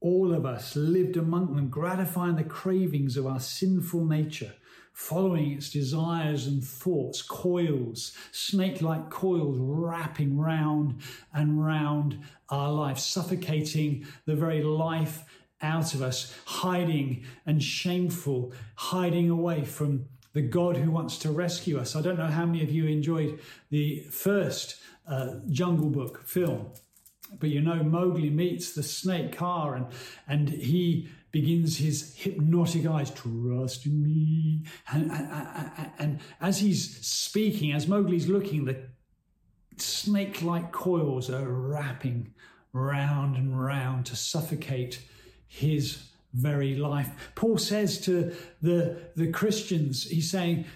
All 0.00 0.32
of 0.32 0.46
us 0.46 0.76
lived 0.76 1.16
among 1.16 1.56
them, 1.56 1.68
gratifying 1.68 2.36
the 2.36 2.44
cravings 2.44 3.16
of 3.16 3.26
our 3.26 3.40
sinful 3.40 4.04
nature 4.04 4.52
following 4.94 5.50
its 5.50 5.70
desires 5.70 6.46
and 6.46 6.64
thoughts, 6.64 7.20
coils, 7.20 8.12
snake 8.30 8.80
like 8.80 9.10
coils 9.10 9.58
wrapping 9.58 10.38
round 10.38 11.00
and 11.34 11.62
round 11.62 12.18
our 12.48 12.70
life, 12.72 12.98
suffocating 12.98 14.06
the 14.24 14.36
very 14.36 14.62
life 14.62 15.24
out 15.60 15.94
of 15.94 16.02
us, 16.02 16.32
hiding 16.44 17.24
and 17.44 17.62
shameful, 17.62 18.52
hiding 18.76 19.28
away 19.28 19.64
from 19.64 20.06
the 20.32 20.42
God 20.42 20.76
who 20.76 20.90
wants 20.92 21.18
to 21.18 21.30
rescue 21.30 21.78
us. 21.78 21.96
I 21.96 22.00
don't 22.00 22.18
know 22.18 22.26
how 22.26 22.46
many 22.46 22.62
of 22.62 22.70
you 22.70 22.86
enjoyed 22.86 23.40
the 23.70 24.00
first 24.10 24.76
uh, 25.08 25.36
Jungle 25.50 25.90
Book 25.90 26.24
film. 26.24 26.70
But 27.40 27.50
you 27.50 27.60
know, 27.60 27.82
Mowgli 27.82 28.30
meets 28.30 28.72
the 28.72 28.82
snake 28.84 29.32
Kaa, 29.32 29.72
and, 29.72 29.86
and 30.28 30.48
he 30.48 31.08
begins 31.34 31.78
his 31.78 32.14
hypnotic 32.14 32.86
eyes, 32.86 33.10
trust 33.10 33.86
in 33.86 34.04
me. 34.04 34.62
And, 34.92 35.10
and, 35.10 35.90
and, 35.98 36.20
as 36.40 36.60
he's 36.60 37.04
speaking, 37.04 37.72
as 37.72 37.88
Mowgli's 37.88 38.28
looking, 38.28 38.66
the 38.66 38.76
snake 39.76 40.42
like 40.42 40.70
coils 40.70 41.28
are 41.28 41.48
wrapping 41.48 42.32
round 42.72 43.36
and 43.36 43.60
round 43.60 44.06
to 44.06 44.14
suffocate 44.14 45.00
his 45.48 46.04
very 46.34 46.76
life. 46.76 47.10
Paul 47.34 47.58
says 47.58 48.00
to 48.02 48.32
the, 48.62 48.96
the 49.16 49.32
Christians, 49.32 50.04
he's 50.04 50.30
saying, 50.30 50.66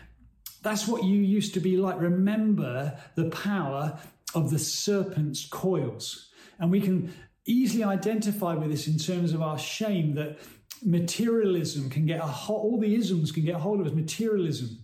that's 0.64 0.88
what 0.88 1.04
you 1.04 1.18
used 1.18 1.54
to 1.54 1.60
be 1.60 1.76
like. 1.76 2.00
Remember 2.00 2.98
the 3.14 3.30
power 3.30 3.96
of 4.34 4.50
the 4.50 4.58
serpent's 4.58 5.46
coils. 5.46 6.30
And 6.58 6.72
we 6.72 6.80
can 6.80 7.14
easily 7.48 7.82
identify 7.82 8.54
with 8.54 8.70
this 8.70 8.86
in 8.86 8.98
terms 8.98 9.32
of 9.32 9.42
our 9.42 9.58
shame 9.58 10.14
that 10.14 10.38
materialism 10.84 11.90
can 11.90 12.06
get 12.06 12.20
a 12.20 12.26
hold, 12.26 12.64
all 12.64 12.80
the 12.80 12.94
isms 12.94 13.32
can 13.32 13.44
get 13.44 13.56
a 13.56 13.58
hold 13.58 13.80
of 13.80 13.86
us. 13.86 13.92
Materialism, 13.92 14.78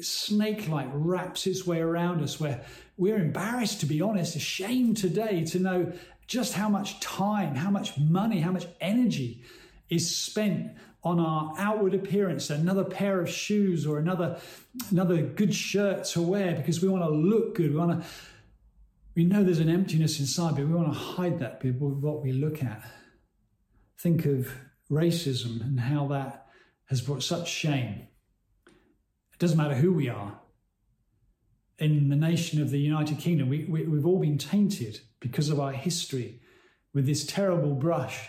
snake 0.00 0.68
like 0.68 0.88
wraps 0.92 1.46
its 1.46 1.66
way 1.66 1.80
around 1.80 2.22
us, 2.22 2.40
where 2.40 2.64
we're 2.96 3.18
embarrassed, 3.18 3.80
to 3.80 3.86
be 3.86 4.00
honest, 4.00 4.36
ashamed 4.36 4.96
today 4.96 5.44
to 5.44 5.58
know 5.58 5.92
just 6.26 6.54
how 6.54 6.68
much 6.68 6.98
time, 7.00 7.54
how 7.54 7.70
much 7.70 7.98
money, 7.98 8.40
how 8.40 8.52
much 8.52 8.66
energy 8.80 9.42
is 9.90 10.14
spent 10.14 10.72
on 11.04 11.18
our 11.18 11.52
outward 11.58 11.94
appearance, 11.94 12.48
another 12.48 12.84
pair 12.84 13.20
of 13.20 13.28
shoes 13.28 13.86
or 13.86 13.98
another 13.98 14.38
another 14.90 15.20
good 15.20 15.52
shirt 15.54 16.04
to 16.04 16.22
wear 16.22 16.54
because 16.54 16.80
we 16.80 16.88
want 16.88 17.02
to 17.02 17.10
look 17.10 17.56
good. 17.56 17.72
We 17.72 17.76
want 17.76 18.00
to 18.00 18.08
we 19.14 19.24
know 19.24 19.44
there's 19.44 19.58
an 19.58 19.68
emptiness 19.68 20.18
inside, 20.20 20.56
but 20.56 20.66
we 20.66 20.72
want 20.72 20.92
to 20.92 20.98
hide 20.98 21.38
that 21.40 21.62
with 21.62 21.76
what 21.76 22.22
we 22.22 22.32
look 22.32 22.62
at. 22.62 22.82
Think 23.98 24.24
of 24.24 24.48
racism 24.90 25.60
and 25.60 25.80
how 25.80 26.06
that 26.08 26.46
has 26.86 27.00
brought 27.00 27.22
such 27.22 27.48
shame. 27.48 28.06
It 28.66 29.38
doesn't 29.38 29.58
matter 29.58 29.74
who 29.74 29.92
we 29.92 30.08
are. 30.08 30.38
In 31.78 32.08
the 32.08 32.16
nation 32.16 32.62
of 32.62 32.70
the 32.70 32.78
United 32.78 33.18
Kingdom, 33.18 33.48
we, 33.48 33.64
we, 33.64 33.84
we've 33.84 34.06
all 34.06 34.20
been 34.20 34.38
tainted 34.38 35.00
because 35.20 35.48
of 35.48 35.60
our 35.60 35.72
history 35.72 36.40
with 36.94 37.06
this 37.06 37.26
terrible 37.26 37.74
brush. 37.74 38.28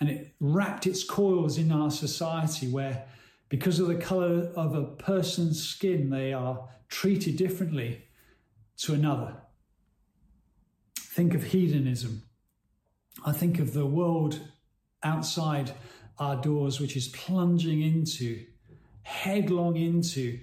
And 0.00 0.08
it 0.08 0.34
wrapped 0.38 0.86
its 0.86 1.04
coils 1.04 1.58
in 1.58 1.72
our 1.72 1.90
society 1.90 2.68
where, 2.68 3.06
because 3.48 3.80
of 3.80 3.88
the 3.88 3.96
colour 3.96 4.50
of 4.54 4.74
a 4.74 4.84
person's 4.84 5.62
skin, 5.62 6.10
they 6.10 6.32
are 6.32 6.68
treated 6.88 7.36
differently 7.36 8.04
to 8.78 8.94
another. 8.94 9.36
Think 11.18 11.34
of 11.34 11.42
hedonism. 11.42 12.22
I 13.26 13.32
think 13.32 13.58
of 13.58 13.72
the 13.72 13.84
world 13.84 14.40
outside 15.02 15.72
our 16.16 16.40
doors, 16.40 16.78
which 16.78 16.96
is 16.96 17.08
plunging 17.08 17.82
into, 17.82 18.46
headlong 19.02 19.76
into, 19.76 20.38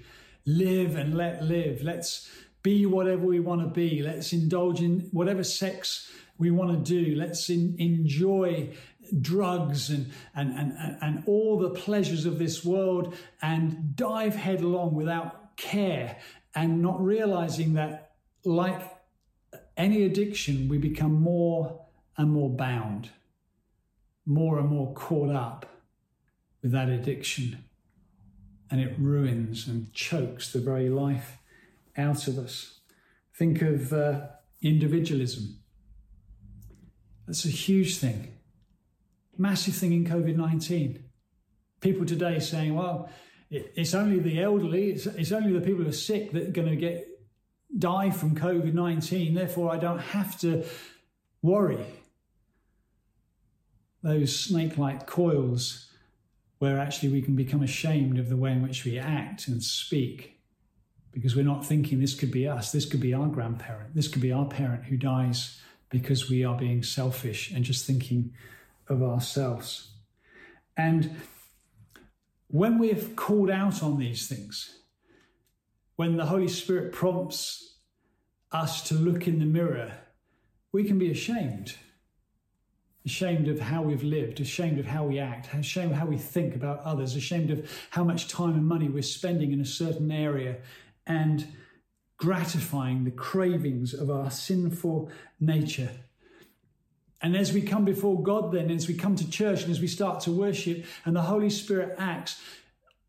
live 0.45 0.97
and 0.97 1.15
let 1.15 1.41
live. 1.41 1.81
Let's 1.81 2.29
be 2.61 2.85
whatever 2.85 3.25
we 3.25 3.39
want 3.39 3.61
to 3.61 3.67
be. 3.67 4.01
Let's 4.01 4.33
indulge 4.33 4.81
in 4.81 5.07
whatever 5.13 5.45
sex 5.45 6.11
we 6.37 6.51
want 6.51 6.71
to 6.71 6.77
do. 7.03 7.15
Let's 7.15 7.49
in, 7.49 7.77
enjoy 7.79 8.75
drugs 9.21 9.89
and, 9.89 10.11
and, 10.35 10.51
and, 10.57 10.97
and 11.01 11.23
all 11.25 11.57
the 11.57 11.69
pleasures 11.69 12.25
of 12.25 12.37
this 12.37 12.65
world 12.65 13.15
and 13.41 13.95
dive 13.95 14.35
headlong 14.35 14.93
without 14.93 15.55
care 15.55 16.17
and 16.53 16.81
not 16.81 17.01
realizing 17.01 17.75
that, 17.75 18.11
like 18.43 18.94
any 19.77 20.03
addiction, 20.03 20.67
we 20.67 20.77
become 20.77 21.13
more 21.13 21.81
and 22.17 22.31
more 22.31 22.49
bound, 22.49 23.09
more 24.25 24.59
and 24.59 24.69
more 24.69 24.93
caught 24.93 25.29
up 25.29 25.65
with 26.61 26.71
that 26.71 26.89
addiction. 26.89 27.63
And 28.71 28.81
it 28.81 28.95
ruins 28.97 29.67
and 29.67 29.93
chokes 29.93 30.51
the 30.51 30.59
very 30.59 30.89
life 30.89 31.37
out 31.97 32.27
of 32.27 32.37
us. 32.39 32.79
Think 33.37 33.61
of 33.61 33.93
uh, 33.93 34.27
individualism. 34.61 35.59
That's 37.27 37.45
a 37.45 37.49
huge 37.49 37.97
thing, 37.97 38.33
massive 39.37 39.75
thing 39.75 39.93
in 39.93 40.05
COVID 40.05 40.35
19. 40.35 41.03
People 41.81 42.05
today 42.05 42.39
saying, 42.39 42.73
well, 42.73 43.09
it's 43.49 43.93
only 43.93 44.19
the 44.19 44.41
elderly, 44.41 44.91
it's, 44.91 45.05
it's 45.05 45.31
only 45.31 45.51
the 45.51 45.65
people 45.65 45.83
who 45.83 45.89
are 45.89 45.93
sick 45.93 46.31
that 46.31 46.47
are 46.49 46.51
going 46.51 46.69
to 46.69 46.75
get 46.75 47.07
die 47.77 48.09
from 48.09 48.35
COVID 48.35 48.73
19, 48.73 49.33
therefore 49.33 49.73
I 49.73 49.77
don't 49.77 49.99
have 49.99 50.39
to 50.41 50.65
worry 51.41 51.85
those 54.01 54.37
snake 54.37 54.77
like 54.77 55.07
coils 55.07 55.89
where 56.59 56.79
actually 56.79 57.09
we 57.09 57.21
can 57.21 57.35
become 57.35 57.63
ashamed 57.63 58.19
of 58.19 58.29
the 58.29 58.37
way 58.37 58.51
in 58.51 58.61
which 58.61 58.85
we 58.85 58.99
act 58.99 59.47
and 59.47 59.63
speak 59.63 60.39
because 61.11 61.35
we're 61.35 61.43
not 61.43 61.65
thinking 61.65 61.99
this 61.99 62.13
could 62.13 62.31
be 62.31 62.47
us, 62.47 62.71
this 62.71 62.85
could 62.85 62.99
be 62.99 63.13
our 63.13 63.27
grandparent, 63.27 63.95
this 63.95 64.07
could 64.07 64.21
be 64.21 64.31
our 64.31 64.45
parent 64.45 64.83
who 64.85 64.97
dies 64.97 65.59
because 65.89 66.29
we 66.29 66.43
are 66.43 66.57
being 66.57 66.83
selfish 66.83 67.51
and 67.51 67.63
just 67.63 67.85
thinking 67.85 68.33
of 68.89 69.01
ourselves. 69.01 69.91
And 70.77 71.15
when 72.47 72.77
we're 72.77 72.95
called 73.15 73.49
out 73.49 73.81
on 73.81 73.97
these 73.97 74.27
things, 74.27 74.79
when 75.95 76.17
the 76.17 76.25
Holy 76.25 76.47
Spirit 76.47 76.91
prompts 76.91 77.77
us 78.51 78.81
to 78.89 78.95
look 78.95 79.27
in 79.27 79.39
the 79.39 79.45
mirror, 79.45 79.93
we 80.71 80.83
can 80.83 80.99
be 80.99 81.09
ashamed 81.09 81.75
ashamed 83.05 83.47
of 83.47 83.59
how 83.59 83.83
we've 83.83 84.03
lived, 84.03 84.39
ashamed 84.39 84.79
of 84.79 84.85
how 84.85 85.05
we 85.05 85.19
act, 85.19 85.53
ashamed 85.53 85.91
of 85.91 85.97
how 85.97 86.05
we 86.05 86.17
think 86.17 86.55
about 86.55 86.79
others, 86.79 87.15
ashamed 87.15 87.51
of 87.51 87.69
how 87.91 88.03
much 88.03 88.27
time 88.27 88.55
and 88.55 88.65
money 88.65 88.89
we're 88.89 89.03
spending 89.03 89.51
in 89.51 89.61
a 89.61 89.65
certain 89.65 90.11
area, 90.11 90.57
and 91.05 91.47
gratifying 92.17 93.03
the 93.03 93.11
cravings 93.11 93.93
of 93.93 94.09
our 94.09 94.31
sinful 94.31 95.09
nature. 95.39 95.91
And 97.21 97.35
as 97.37 97.53
we 97.53 97.61
come 97.61 97.85
before 97.85 98.21
God, 98.21 98.51
then, 98.51 98.71
as 98.71 98.87
we 98.87 98.95
come 98.95 99.15
to 99.17 99.29
church 99.29 99.63
and 99.63 99.71
as 99.71 99.79
we 99.79 99.87
start 99.87 100.21
to 100.21 100.31
worship, 100.31 100.85
and 101.05 101.15
the 101.15 101.21
Holy 101.21 101.49
Spirit 101.49 101.95
acts, 101.99 102.41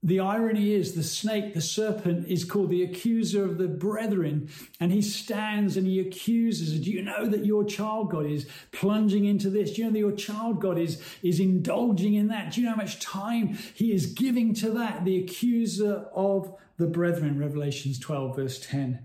the 0.07 0.21
irony 0.21 0.73
is 0.73 0.95
the 0.95 1.03
snake, 1.03 1.53
the 1.53 1.61
serpent, 1.61 2.29
is 2.29 2.45
called 2.45 2.71
the 2.71 2.85
accuser 2.85 3.45
of 3.45 3.59
the 3.59 3.67
brethren, 3.67 4.49
and 4.79 4.93
he 4.93 5.03
stands 5.03 5.77
and 5.77 5.85
he 5.85 5.99
accuses. 5.99 6.79
Do 6.79 6.93
you 6.93 7.03
know 7.03 7.27
that 7.27 7.45
your 7.45 7.65
child 7.65 8.13
God 8.13 8.25
is 8.25 8.49
plunging 8.71 9.25
into 9.25 9.51
this? 9.51 9.73
Do 9.73 9.83
you 9.83 9.87
know 9.89 9.93
that 9.93 9.99
your 9.99 10.13
child 10.13 10.61
God 10.61 10.79
is, 10.79 11.03
is 11.25 11.41
indulging 11.41 12.15
in 12.15 12.29
that? 12.29 12.53
Do 12.53 12.61
you 12.61 12.67
know 12.67 12.77
how 12.77 12.83
much 12.83 13.01
time 13.01 13.59
he 13.75 13.93
is 13.93 14.07
giving 14.07 14.55
to 14.55 14.71
that? 14.71 15.05
The 15.05 15.19
accuser 15.19 16.07
of 16.15 16.55
the 16.77 16.87
brethren, 16.87 17.41
Revelations 17.41 17.99
12, 17.99 18.37
verse 18.37 18.61
10. 18.61 19.05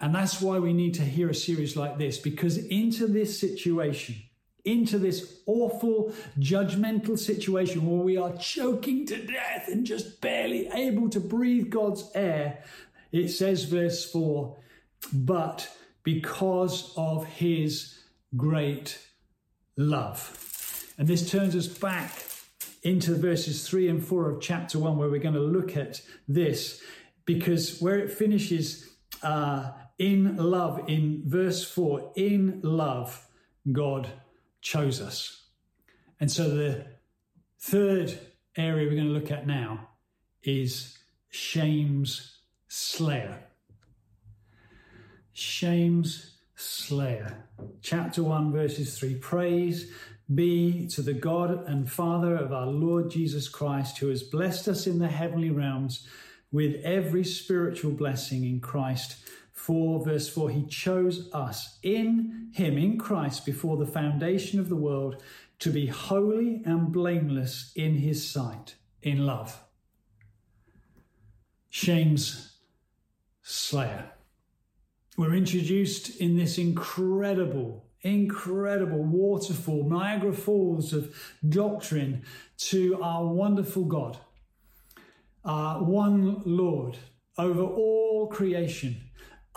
And 0.00 0.14
that's 0.14 0.40
why 0.40 0.60
we 0.60 0.72
need 0.72 0.94
to 0.94 1.02
hear 1.02 1.28
a 1.28 1.34
series 1.34 1.76
like 1.76 1.98
this, 1.98 2.16
because 2.16 2.56
into 2.56 3.06
this 3.06 3.38
situation, 3.38 4.16
into 4.66 4.98
this 4.98 5.40
awful 5.46 6.12
judgmental 6.38 7.18
situation 7.18 7.86
where 7.86 8.04
we 8.04 8.16
are 8.16 8.36
choking 8.36 9.06
to 9.06 9.16
death 9.24 9.68
and 9.68 9.86
just 9.86 10.20
barely 10.20 10.66
able 10.74 11.08
to 11.08 11.20
breathe 11.20 11.70
God's 11.70 12.10
air, 12.14 12.64
it 13.12 13.28
says, 13.28 13.64
verse 13.64 14.10
4, 14.10 14.56
but 15.12 15.70
because 16.02 16.92
of 16.96 17.24
his 17.26 17.98
great 18.36 18.98
love. 19.76 20.92
And 20.98 21.06
this 21.06 21.30
turns 21.30 21.54
us 21.54 21.68
back 21.68 22.12
into 22.82 23.14
verses 23.14 23.68
3 23.68 23.88
and 23.88 24.04
4 24.04 24.30
of 24.30 24.40
chapter 24.40 24.78
1, 24.78 24.96
where 24.96 25.08
we're 25.08 25.20
going 25.20 25.34
to 25.34 25.40
look 25.40 25.76
at 25.76 26.00
this, 26.26 26.82
because 27.24 27.80
where 27.80 27.98
it 27.98 28.10
finishes 28.10 28.88
uh, 29.22 29.70
in 29.98 30.36
love, 30.36 30.84
in 30.88 31.22
verse 31.24 31.68
4, 31.68 32.12
in 32.16 32.60
love, 32.62 33.26
God 33.70 34.08
chose 34.66 35.00
us. 35.00 35.44
And 36.18 36.30
so 36.30 36.50
the 36.50 36.86
third 37.60 38.18
area 38.56 38.88
we're 38.88 38.96
going 38.96 39.06
to 39.06 39.12
look 39.12 39.30
at 39.30 39.46
now 39.46 39.90
is 40.42 40.98
shame's 41.30 42.38
slayer. 42.66 43.44
Shame's 45.32 46.38
slayer. 46.56 47.44
Chapter 47.80 48.24
1, 48.24 48.50
verses 48.50 48.98
3 48.98 49.14
Praise 49.14 49.92
be 50.34 50.88
to 50.88 51.00
the 51.00 51.14
God 51.14 51.68
and 51.68 51.88
Father 51.88 52.34
of 52.34 52.52
our 52.52 52.66
Lord 52.66 53.08
Jesus 53.08 53.48
Christ, 53.48 53.98
who 53.98 54.08
has 54.08 54.24
blessed 54.24 54.66
us 54.66 54.88
in 54.88 54.98
the 54.98 55.06
heavenly 55.06 55.50
realms 55.50 56.08
with 56.50 56.82
every 56.82 57.22
spiritual 57.22 57.92
blessing 57.92 58.42
in 58.42 58.58
Christ 58.58 59.16
4, 59.66 60.04
verse 60.04 60.28
4, 60.28 60.50
he 60.50 60.64
chose 60.64 61.28
us 61.32 61.80
in 61.82 62.50
him, 62.54 62.78
in 62.78 62.98
Christ, 62.98 63.44
before 63.44 63.76
the 63.76 63.84
foundation 63.84 64.60
of 64.60 64.68
the 64.68 64.76
world, 64.76 65.20
to 65.58 65.70
be 65.70 65.88
holy 65.88 66.62
and 66.64 66.92
blameless 66.92 67.72
in 67.74 67.96
his 67.96 68.30
sight, 68.30 68.76
in 69.02 69.26
love. 69.26 69.60
Shame's 71.68 72.58
slayer. 73.42 74.12
We're 75.16 75.34
introduced 75.34 76.16
in 76.20 76.36
this 76.36 76.58
incredible, 76.58 77.86
incredible 78.02 79.02
waterfall, 79.02 79.82
Niagara 79.82 80.32
Falls 80.32 80.92
of 80.92 81.12
doctrine 81.48 82.22
to 82.58 83.02
our 83.02 83.26
wonderful 83.26 83.86
God, 83.86 84.16
our 85.44 85.82
one 85.82 86.42
Lord 86.44 86.98
over 87.36 87.62
all 87.62 88.28
creation 88.28 89.05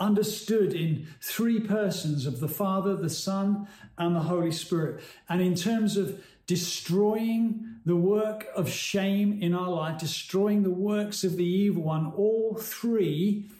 understood 0.00 0.72
in 0.72 1.06
three 1.20 1.60
persons 1.60 2.26
of 2.26 2.40
the 2.40 2.48
Father, 2.48 2.96
the 2.96 3.10
Son, 3.10 3.68
and 3.98 4.16
the 4.16 4.20
Holy 4.20 4.50
Spirit. 4.50 5.02
And 5.28 5.40
in 5.40 5.54
terms 5.54 5.96
of 5.96 6.24
destroying 6.46 7.76
the 7.84 7.96
work 7.96 8.46
of 8.56 8.68
shame 8.68 9.38
in 9.40 9.54
our 9.54 9.68
life, 9.68 10.00
destroying 10.00 10.62
the 10.62 10.70
works 10.70 11.22
of 11.22 11.36
the 11.36 11.44
evil 11.44 11.84
one, 11.84 12.12
all 12.16 12.56
three 12.56 13.50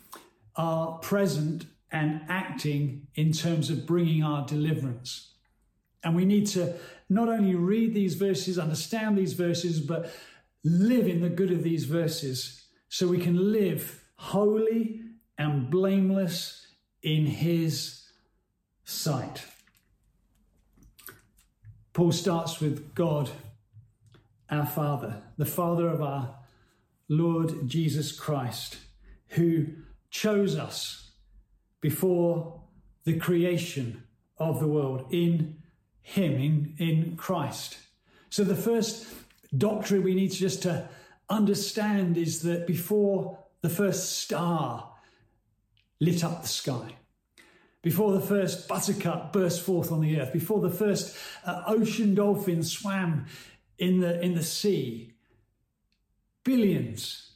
are 0.57 0.99
present 0.99 1.67
and 1.93 2.23
acting 2.29 3.07
in 3.15 3.33
terms 3.33 3.71
of 3.71 3.87
bringing 3.87 4.23
our 4.23 4.47
deliverance. 4.47 5.35
And 6.03 6.17
we 6.17 6.25
need 6.25 6.47
to 6.49 6.75
not 7.09 7.29
only 7.29 7.55
read 7.55 7.95
these 7.95 8.15
verses, 8.15 8.59
understand 8.59 9.19
these 9.19 9.35
verses, 9.35 9.81
but 9.81 10.13
live 10.65 11.07
in 11.07 11.21
the 11.21 11.29
good 11.29 11.51
of 11.51 11.63
these 11.63 11.85
verses 11.85 12.65
so 12.89 13.07
we 13.07 13.19
can 13.19 13.53
live 13.53 14.05
holy 14.17 15.00
and 15.41 15.71
blameless 15.71 16.67
in 17.03 17.25
his 17.25 18.03
sight. 18.85 19.43
Paul 21.95 22.13
starts 22.13 22.61
with 22.61 22.95
God, 22.95 23.31
our 24.51 24.67
Father, 24.67 25.23
the 25.39 25.47
Father 25.47 25.89
of 25.89 26.03
our 26.03 26.35
Lord 27.09 27.67
Jesus 27.67 28.13
Christ, 28.13 28.77
who 29.29 29.65
chose 30.11 30.59
us 30.59 31.13
before 31.81 32.61
the 33.05 33.19
creation 33.19 34.03
of 34.37 34.61
the 34.61 34.69
world 34.69 35.07
in 35.11 35.57
Him, 36.03 36.35
in, 36.35 36.75
in 36.77 37.17
Christ. 37.17 37.79
So 38.29 38.45
the 38.45 38.55
first 38.55 39.07
doctrine 39.57 40.03
we 40.03 40.15
need 40.15 40.33
just 40.33 40.63
to 40.65 40.87
understand 41.31 42.19
is 42.19 42.43
that 42.43 42.67
before 42.67 43.39
the 43.63 43.71
first 43.71 44.19
star 44.19 44.91
lit 46.01 46.25
up 46.25 46.43
the 46.43 46.49
sky, 46.49 46.97
before 47.83 48.13
the 48.13 48.21
first 48.21 48.69
buttercup 48.69 49.33
burst 49.33 49.63
forth 49.63 49.93
on 49.93 50.01
the 50.01 50.21
earth, 50.21 50.33
before 50.33 50.61
the 50.61 50.71
first 50.71 51.17
uh, 51.47 51.63
ocean 51.67 52.15
dolphin 52.15 52.63
swam 52.63 53.27
in 53.79 54.01
the, 54.01 54.21
in 54.21 54.35
the 54.35 54.43
sea, 54.43 55.15
billions, 56.45 57.31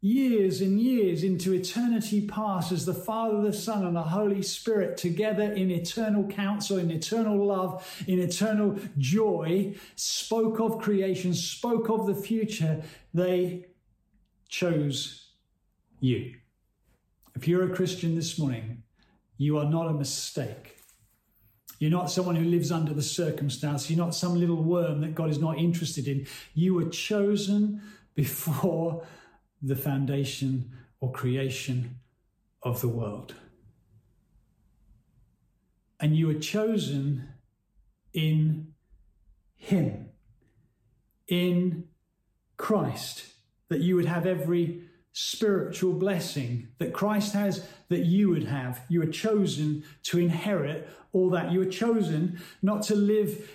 years 0.00 0.60
and 0.60 0.80
years 0.80 1.22
into 1.22 1.54
eternity 1.54 2.26
past 2.26 2.72
as 2.72 2.86
the 2.86 2.94
Father, 2.94 3.40
the 3.40 3.52
Son, 3.52 3.86
and 3.86 3.94
the 3.94 4.02
Holy 4.02 4.42
Spirit 4.42 4.96
together 4.96 5.52
in 5.52 5.70
eternal 5.70 6.26
counsel, 6.26 6.78
in 6.78 6.90
eternal 6.90 7.46
love, 7.46 8.04
in 8.08 8.18
eternal 8.18 8.78
joy, 8.98 9.74
spoke 9.94 10.58
of 10.58 10.78
creation, 10.78 11.32
spoke 11.32 11.88
of 11.88 12.06
the 12.06 12.16
future, 12.16 12.82
they 13.14 13.66
chose 14.48 15.30
you. 16.00 16.34
If 17.34 17.48
you're 17.48 17.70
a 17.70 17.74
Christian 17.74 18.14
this 18.14 18.38
morning, 18.38 18.82
you 19.38 19.58
are 19.58 19.64
not 19.64 19.88
a 19.88 19.92
mistake. 19.92 20.76
You're 21.78 21.90
not 21.90 22.10
someone 22.10 22.36
who 22.36 22.44
lives 22.44 22.70
under 22.70 22.94
the 22.94 23.02
circumstance. 23.02 23.90
You're 23.90 23.98
not 23.98 24.14
some 24.14 24.38
little 24.38 24.62
worm 24.62 25.00
that 25.00 25.14
God 25.14 25.30
is 25.30 25.40
not 25.40 25.58
interested 25.58 26.06
in. 26.06 26.26
You 26.54 26.74
were 26.74 26.88
chosen 26.88 27.82
before 28.14 29.04
the 29.60 29.74
foundation 29.74 30.70
or 31.00 31.10
creation 31.10 31.98
of 32.62 32.80
the 32.80 32.88
world. 32.88 33.34
And 35.98 36.16
you 36.16 36.26
were 36.28 36.34
chosen 36.34 37.28
in 38.12 38.74
Him, 39.56 40.10
in 41.26 41.88
Christ, 42.56 43.24
that 43.68 43.80
you 43.80 43.96
would 43.96 44.06
have 44.06 44.26
every 44.26 44.82
spiritual 45.12 45.92
blessing 45.92 46.68
that 46.78 46.92
Christ 46.92 47.34
has 47.34 47.66
that 47.88 48.06
you 48.06 48.30
would 48.30 48.44
have. 48.44 48.80
You 48.88 49.02
are 49.02 49.06
chosen 49.06 49.84
to 50.04 50.18
inherit 50.18 50.88
all 51.12 51.30
that. 51.30 51.52
You 51.52 51.60
are 51.62 51.66
chosen 51.66 52.40
not 52.62 52.82
to 52.84 52.94
live 52.94 53.50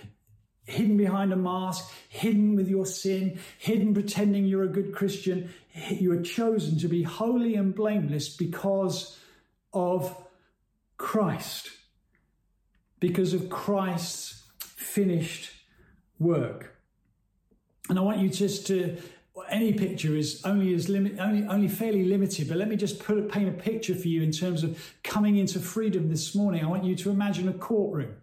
hidden 0.64 0.96
behind 0.96 1.32
a 1.32 1.36
mask, 1.36 1.90
hidden 2.08 2.54
with 2.54 2.68
your 2.68 2.86
sin, 2.86 3.38
hidden 3.58 3.94
pretending 3.94 4.44
you're 4.44 4.64
a 4.64 4.68
good 4.68 4.94
Christian. 4.94 5.52
You 5.88 6.12
are 6.12 6.22
chosen 6.22 6.78
to 6.80 6.88
be 6.88 7.02
holy 7.02 7.54
and 7.54 7.74
blameless 7.74 8.28
because 8.28 9.18
of 9.72 10.14
Christ, 10.98 11.70
because 13.00 13.32
of 13.32 13.48
Christ's 13.48 14.44
finished 14.58 15.50
work. 16.18 16.76
And 17.88 17.98
I 17.98 18.02
want 18.02 18.18
you 18.18 18.28
just 18.28 18.66
to 18.66 18.98
any 19.48 19.72
picture 19.72 20.16
is 20.16 20.42
only 20.44 20.74
as 20.74 20.88
limit, 20.88 21.18
only 21.18 21.46
only 21.46 21.68
fairly 21.68 22.04
limited. 22.04 22.48
But 22.48 22.56
let 22.56 22.68
me 22.68 22.76
just 22.76 22.98
put 22.98 23.30
paint 23.30 23.48
a 23.48 23.52
picture 23.52 23.94
for 23.94 24.08
you 24.08 24.22
in 24.22 24.32
terms 24.32 24.62
of 24.62 24.94
coming 25.02 25.36
into 25.36 25.58
freedom 25.58 26.08
this 26.08 26.34
morning. 26.34 26.64
I 26.64 26.68
want 26.68 26.84
you 26.84 26.94
to 26.96 27.10
imagine 27.10 27.48
a 27.48 27.52
courtroom, 27.52 28.16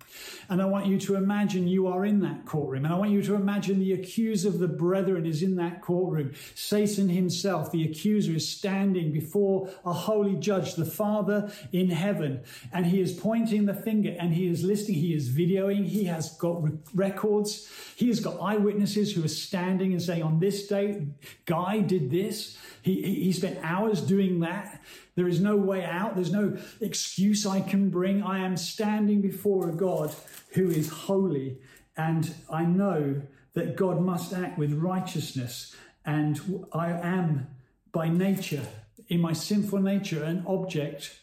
and 0.49 0.62
I 0.62 0.65
want 0.65 0.88
you 0.88 0.99
to 0.99 1.15
imagine 1.15 1.67
you 1.67 1.88
are 1.88 2.06
in 2.06 2.21
that 2.21 2.45
courtroom, 2.45 2.86
and 2.86 2.93
I 2.93 2.97
want 2.97 3.12
you 3.12 3.21
to 3.23 3.36
imagine 3.36 3.80
the 3.80 3.93
accuser 3.93 4.49
of 4.49 4.60
the 4.60 4.67
brethren 4.67 5.25
is 5.25 5.41
in 5.43 5.56
that 5.58 5.82
courtroom. 5.82 6.34
Satan 6.56 7.10
himself, 7.10 7.71
the 7.71 7.84
accuser, 7.84 8.34
is 8.34 8.47
standing 8.47 9.12
before 9.12 9.69
a 9.86 9.93
holy 9.93 10.36
judge, 10.36 10.75
the 10.75 10.86
Father 10.86 11.51
in 11.71 11.89
heaven, 11.89 12.41
and 12.71 12.86
he 12.86 13.01
is 13.01 13.13
pointing 13.13 13.65
the 13.65 13.73
finger, 13.73 14.15
and 14.19 14.34
he 14.34 14.47
is 14.47 14.63
listening, 14.63 14.99
he 14.99 15.13
is 15.13 15.30
videoing, 15.30 15.86
he 15.86 16.06
has 16.06 16.38
got 16.38 16.63
records, 16.93 17.69
he 17.95 18.08
has 18.08 18.19
got 18.19 18.39
eyewitnesses 18.41 19.13
who 19.13 19.23
are 19.23 19.28
standing 19.28 19.91
and 19.91 20.01
saying, 20.01 20.23
"On 20.23 20.39
this 20.39 20.67
day." 20.67 21.05
Guy 21.46 21.80
did 21.80 22.12
this. 22.12 22.58
He, 22.82 23.02
he 23.02 23.32
spent 23.32 23.60
hours 23.62 24.02
doing 24.02 24.39
that. 24.41 24.82
There 25.15 25.28
is 25.28 25.39
no 25.39 25.56
way 25.56 25.84
out. 25.84 26.15
There's 26.15 26.32
no 26.32 26.58
excuse 26.82 27.46
I 27.46 27.62
can 27.62 27.89
bring. 27.89 28.22
I 28.24 28.39
am 28.39 28.58
standing 28.58 29.22
before 29.22 29.70
a 29.70 29.74
God 29.74 30.13
who 30.52 30.70
is 30.70 30.89
holy, 30.89 31.58
and 31.96 32.34
I 32.50 32.63
know 32.65 33.22
that 33.54 33.76
God 33.76 34.02
must 34.02 34.34
act 34.34 34.58
with 34.58 34.74
righteousness. 34.74 35.76
And 36.06 36.68
I 36.72 36.91
am 36.91 37.48
by 37.91 38.10
nature, 38.10 38.65
in 39.08 39.22
my 39.22 39.34
sinful 39.34 39.80
nature, 39.80 40.24
an 40.24 40.44
object 40.46 41.20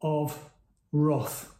of 0.00 0.50
wrath. 0.92 1.52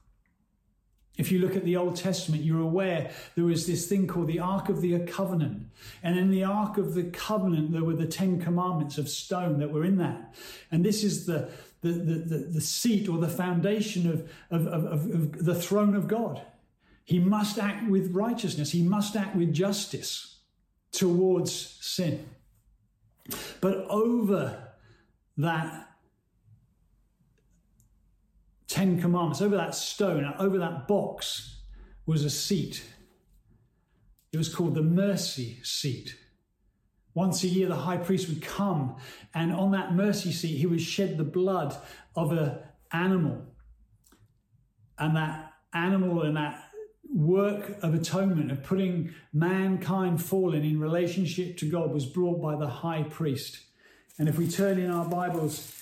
If 1.17 1.33
you 1.33 1.39
look 1.39 1.57
at 1.57 1.65
the 1.65 1.77
Old 1.77 1.97
Testament, 1.97 2.45
you're 2.45 2.61
aware 2.61 3.11
there 3.37 3.45
was 3.45 3.67
this 3.67 3.87
thing 3.87 4.07
called 4.07 4.27
the 4.27 4.41
Ark 4.41 4.69
of 4.69 4.83
the 4.83 4.99
Covenant. 5.01 5.69
And 6.03 6.19
in 6.19 6.31
the 6.31 6.45
Ark 6.45 6.77
of 6.77 6.95
the 6.95 7.05
Covenant, 7.05 7.73
there 7.73 7.85
were 7.85 7.95
the 7.95 8.07
Ten 8.07 8.41
Commandments 8.41 8.99
of 8.99 9.09
stone 9.09 9.59
that 9.61 9.73
were 9.73 9.85
in 9.85 9.97
that. 9.97 10.35
And 10.71 10.85
this 10.85 11.03
is 11.03 11.25
the, 11.25 11.51
the, 11.81 11.93
the, 11.93 12.39
the, 12.53 12.61
seat 12.61 13.09
or 13.09 13.19
the 13.19 13.29
foundation 13.29 14.11
of, 14.11 14.31
of, 14.51 14.67
of, 14.67 15.11
of 15.11 15.45
the 15.45 15.55
throne 15.55 15.95
of 15.95 16.07
God. 16.07 16.43
He 17.05 17.19
must 17.19 17.59
act 17.59 17.89
with 17.89 18.15
righteousness, 18.15 18.73
he 18.73 18.83
must 18.83 19.17
act 19.17 19.37
with 19.37 19.55
justice 19.55 20.37
towards 20.93 21.53
sin. 21.81 22.29
But 23.61 23.87
over 23.89 24.73
that 25.37 25.89
Ten 28.77 29.01
Commandments, 29.01 29.41
over 29.41 29.57
that 29.57 29.75
stone, 29.75 30.35
over 30.39 30.59
that 30.59 30.87
box, 30.87 31.63
was 32.05 32.25
a 32.25 32.29
seat. 32.29 32.85
It 34.33 34.37
was 34.37 34.55
called 34.55 34.75
the 34.75 34.83
mercy 34.83 35.61
seat. 35.63 36.15
Once 37.15 37.43
a 37.43 37.49
year, 37.49 37.69
the 37.69 37.75
high 37.75 37.97
priest 37.97 38.29
would 38.29 38.43
come, 38.43 38.97
and 39.33 39.51
on 39.51 39.71
that 39.71 39.95
mercy 39.95 40.31
seat, 40.31 40.59
he 40.59 40.67
would 40.67 40.83
shed 40.83 41.17
the 41.17 41.25
blood 41.25 41.75
of 42.15 42.33
an 42.33 42.59
animal. 42.93 43.47
And 44.99 45.17
that 45.17 45.55
animal 45.73 46.25
and 46.25 46.37
that 46.37 46.63
work 47.11 47.79
of 47.83 47.95
atonement, 47.95 48.53
of 48.53 48.63
putting 48.63 49.15
mankind 49.33 50.23
fallen 50.23 50.65
in 50.65 50.79
relationship 50.79 51.57
to 51.57 51.71
God, 51.71 51.95
was 51.95 52.05
brought 52.05 52.43
by 52.43 52.57
the 52.57 52.69
high 52.69 53.05
priest. 53.05 53.59
And 54.19 54.29
if 54.29 54.37
we 54.37 54.47
turn 54.47 54.79
in 54.79 54.91
our 54.91 55.07
Bibles 55.07 55.73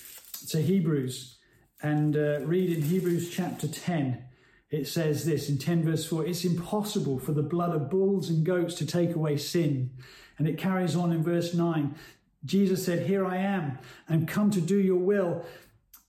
to 0.47 0.61
Hebrews, 0.61 1.34
and 1.81 2.15
uh, 2.15 2.39
read 2.41 2.75
in 2.75 2.83
Hebrews 2.83 3.29
chapter 3.29 3.67
10. 3.67 4.23
It 4.69 4.87
says 4.87 5.25
this 5.25 5.49
in 5.49 5.57
10 5.57 5.83
verse 5.83 6.05
4 6.05 6.25
It's 6.25 6.45
impossible 6.45 7.19
for 7.19 7.31
the 7.31 7.43
blood 7.43 7.75
of 7.75 7.89
bulls 7.89 8.29
and 8.29 8.45
goats 8.45 8.75
to 8.75 8.85
take 8.85 9.15
away 9.15 9.37
sin. 9.37 9.91
And 10.37 10.47
it 10.47 10.57
carries 10.57 10.95
on 10.95 11.11
in 11.11 11.23
verse 11.23 11.53
9. 11.53 11.95
Jesus 12.43 12.85
said, 12.85 13.07
Here 13.07 13.25
I 13.25 13.37
am, 13.37 13.79
and 14.07 14.27
come 14.27 14.51
to 14.51 14.61
do 14.61 14.77
your 14.77 14.97
will. 14.97 15.45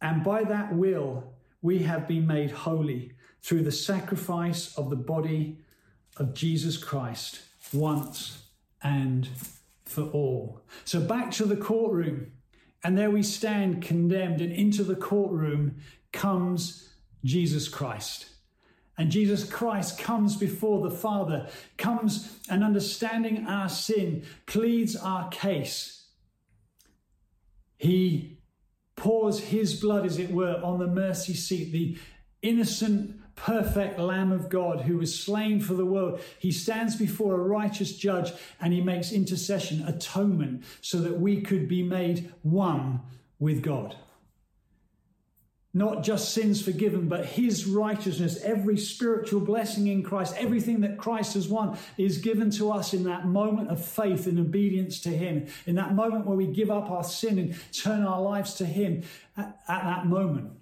And 0.01 0.23
by 0.23 0.45
that 0.45 0.75
will, 0.75 1.33
we 1.63 1.79
have 1.81 2.07
been 2.07 2.27
made 2.27 2.51
holy 2.51 3.13
through 3.43 3.63
the 3.63 3.73
sacrifice 3.73 4.77
of 4.77 4.91
the 4.91 4.97
body 4.97 5.59
of 6.17 6.35
Jesus 6.35 6.77
Christ 6.77 7.41
once 7.73 8.45
and 8.83 9.29
for 9.85 10.03
all. 10.05 10.61
So 10.85 11.01
back 11.01 11.31
to 11.33 11.45
the 11.45 11.57
courtroom. 11.57 12.33
And 12.85 12.97
there 12.97 13.11
we 13.11 13.23
stand 13.23 13.83
condemned, 13.83 14.41
and 14.41 14.53
into 14.53 14.85
the 14.85 14.97
courtroom 14.97 15.77
comes 16.12 16.95
Jesus 17.25 17.69
Christ. 17.69 18.27
And 18.99 19.11
Jesus 19.11 19.45
Christ 19.45 19.99
comes 19.99 20.37
before 20.37 20.89
the 20.89 20.95
Father, 20.95 21.49
comes 21.77 22.39
and 22.49 22.65
understanding 22.65 23.47
our 23.47 23.69
sin, 23.69 24.25
pleads 24.47 24.97
our 24.97 25.29
case. 25.29 26.07
He 27.77 28.39
pours 28.95 29.41
his 29.41 29.79
blood, 29.79 30.07
as 30.07 30.19
it 30.19 30.31
were, 30.31 30.61
on 30.65 30.79
the 30.79 30.87
mercy 30.87 31.35
seat, 31.35 31.73
the 31.73 31.99
innocent 32.41 33.21
perfect 33.37 33.99
Lamb 33.99 34.33
of 34.33 34.49
God 34.49 34.81
who 34.81 34.96
was 34.96 35.18
slain 35.18 35.61
for 35.61 35.75
the 35.75 35.85
world. 35.85 36.20
He 36.38 36.51
stands 36.51 36.96
before 36.96 37.35
a 37.35 37.44
righteous 37.44 37.96
judge 37.96 38.33
and 38.61 38.72
he 38.72 38.81
makes 38.81 39.12
intercession, 39.12 39.87
atonement, 39.87 40.64
so 40.81 40.99
that 41.01 41.20
we 41.20 41.42
could 41.42 41.68
be 41.68 41.83
made 41.83 42.33
one 42.42 43.01
with 43.38 43.62
God. 43.62 43.96
Not 45.75 46.03
just 46.03 46.33
sins 46.33 46.62
forgiven, 46.62 47.07
but 47.07 47.27
his 47.27 47.66
righteousness, 47.66 48.40
every 48.42 48.79
spiritual 48.79 49.42
blessing 49.42 49.88
in 49.88 50.03
Christ, 50.03 50.35
everything 50.38 50.81
that 50.81 50.96
Christ 50.96 51.35
has 51.35 51.49
won 51.49 51.77
is 51.99 52.16
given 52.16 52.51
to 52.53 52.72
us 52.72 52.94
in 52.94 53.05
that 53.05 53.27
moment 53.27 53.68
of 53.68 53.85
faith 53.85 54.27
and 54.27 54.38
obedience 54.38 55.01
to 55.01 55.11
him. 55.11 55.46
In 55.66 55.75
that 55.75 55.94
moment 55.94 56.25
where 56.25 56.37
we 56.37 56.46
give 56.46 56.70
up 56.70 56.90
our 56.90 57.05
sin 57.05 57.38
and 57.38 57.55
turn 57.72 58.05
our 58.05 58.22
lives 58.22 58.55
to 58.55 58.64
him, 58.64 59.03
at, 59.37 59.61
at 59.68 59.83
that 59.85 60.07
moment, 60.07 60.53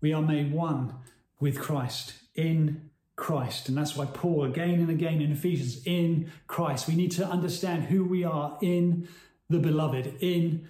we 0.00 0.12
are 0.12 0.22
made 0.22 0.52
one 0.52 0.94
with 1.40 1.58
Christ, 1.58 2.14
in 2.34 2.90
Christ. 3.16 3.68
And 3.68 3.76
that's 3.76 3.96
why 3.96 4.06
Paul, 4.06 4.44
again 4.44 4.80
and 4.80 4.90
again 4.90 5.20
in 5.20 5.32
Ephesians, 5.32 5.82
in 5.86 6.32
Christ. 6.46 6.88
We 6.88 6.96
need 6.96 7.12
to 7.12 7.26
understand 7.26 7.84
who 7.84 8.04
we 8.04 8.24
are 8.24 8.58
in 8.60 9.08
the 9.48 9.58
beloved, 9.58 10.16
in 10.20 10.68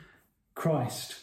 Christ. 0.55 1.17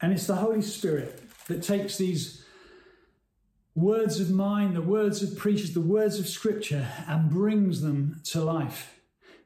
And 0.00 0.12
it's 0.12 0.26
the 0.26 0.36
Holy 0.36 0.62
Spirit 0.62 1.22
that 1.48 1.62
takes 1.62 1.98
these 1.98 2.44
words 3.74 4.18
of 4.20 4.30
mine, 4.30 4.74
the 4.74 4.82
words 4.82 5.22
of 5.22 5.36
preachers, 5.36 5.74
the 5.74 5.80
words 5.80 6.18
of 6.18 6.28
scripture, 6.28 6.88
and 7.06 7.30
brings 7.30 7.80
them 7.82 8.20
to 8.24 8.42
life. 8.42 8.99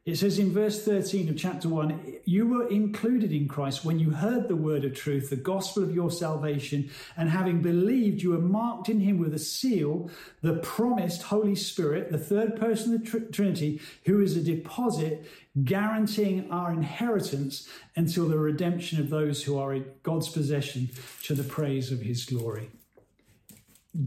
It 0.05 0.19
says 0.19 0.37
in 0.37 0.53
verse 0.53 0.85
13 0.85 1.29
of 1.29 1.37
chapter 1.37 1.67
1 1.67 2.17
You 2.25 2.45
were 2.45 2.67
included 2.67 3.31
in 3.31 3.47
Christ 3.47 3.83
when 3.83 3.97
you 3.97 4.11
heard 4.11 4.47
the 4.47 4.55
word 4.55 4.85
of 4.85 4.93
truth, 4.93 5.31
the 5.31 5.35
gospel 5.35 5.81
of 5.81 5.95
your 5.95 6.11
salvation, 6.11 6.91
and 7.17 7.27
having 7.27 7.63
believed, 7.63 8.21
you 8.21 8.29
were 8.29 8.37
marked 8.37 8.87
in 8.87 8.99
him 8.99 9.17
with 9.17 9.33
a 9.33 9.39
seal, 9.39 10.11
the 10.43 10.57
promised 10.57 11.23
Holy 11.23 11.55
Spirit, 11.55 12.11
the 12.11 12.19
third 12.19 12.55
person 12.55 12.93
of 12.93 13.01
the 13.01 13.07
tr- 13.07 13.31
Trinity, 13.31 13.81
who 14.05 14.21
is 14.21 14.37
a 14.37 14.43
deposit 14.43 15.25
guaranteeing 15.63 16.51
our 16.51 16.71
inheritance 16.71 17.67
until 17.95 18.27
the 18.27 18.37
redemption 18.37 18.99
of 18.99 19.09
those 19.09 19.43
who 19.43 19.57
are 19.57 19.73
in 19.73 19.85
God's 20.03 20.29
possession 20.29 20.91
to 21.23 21.33
the 21.33 21.43
praise 21.43 21.91
of 21.91 22.01
his 22.01 22.25
glory. 22.25 22.69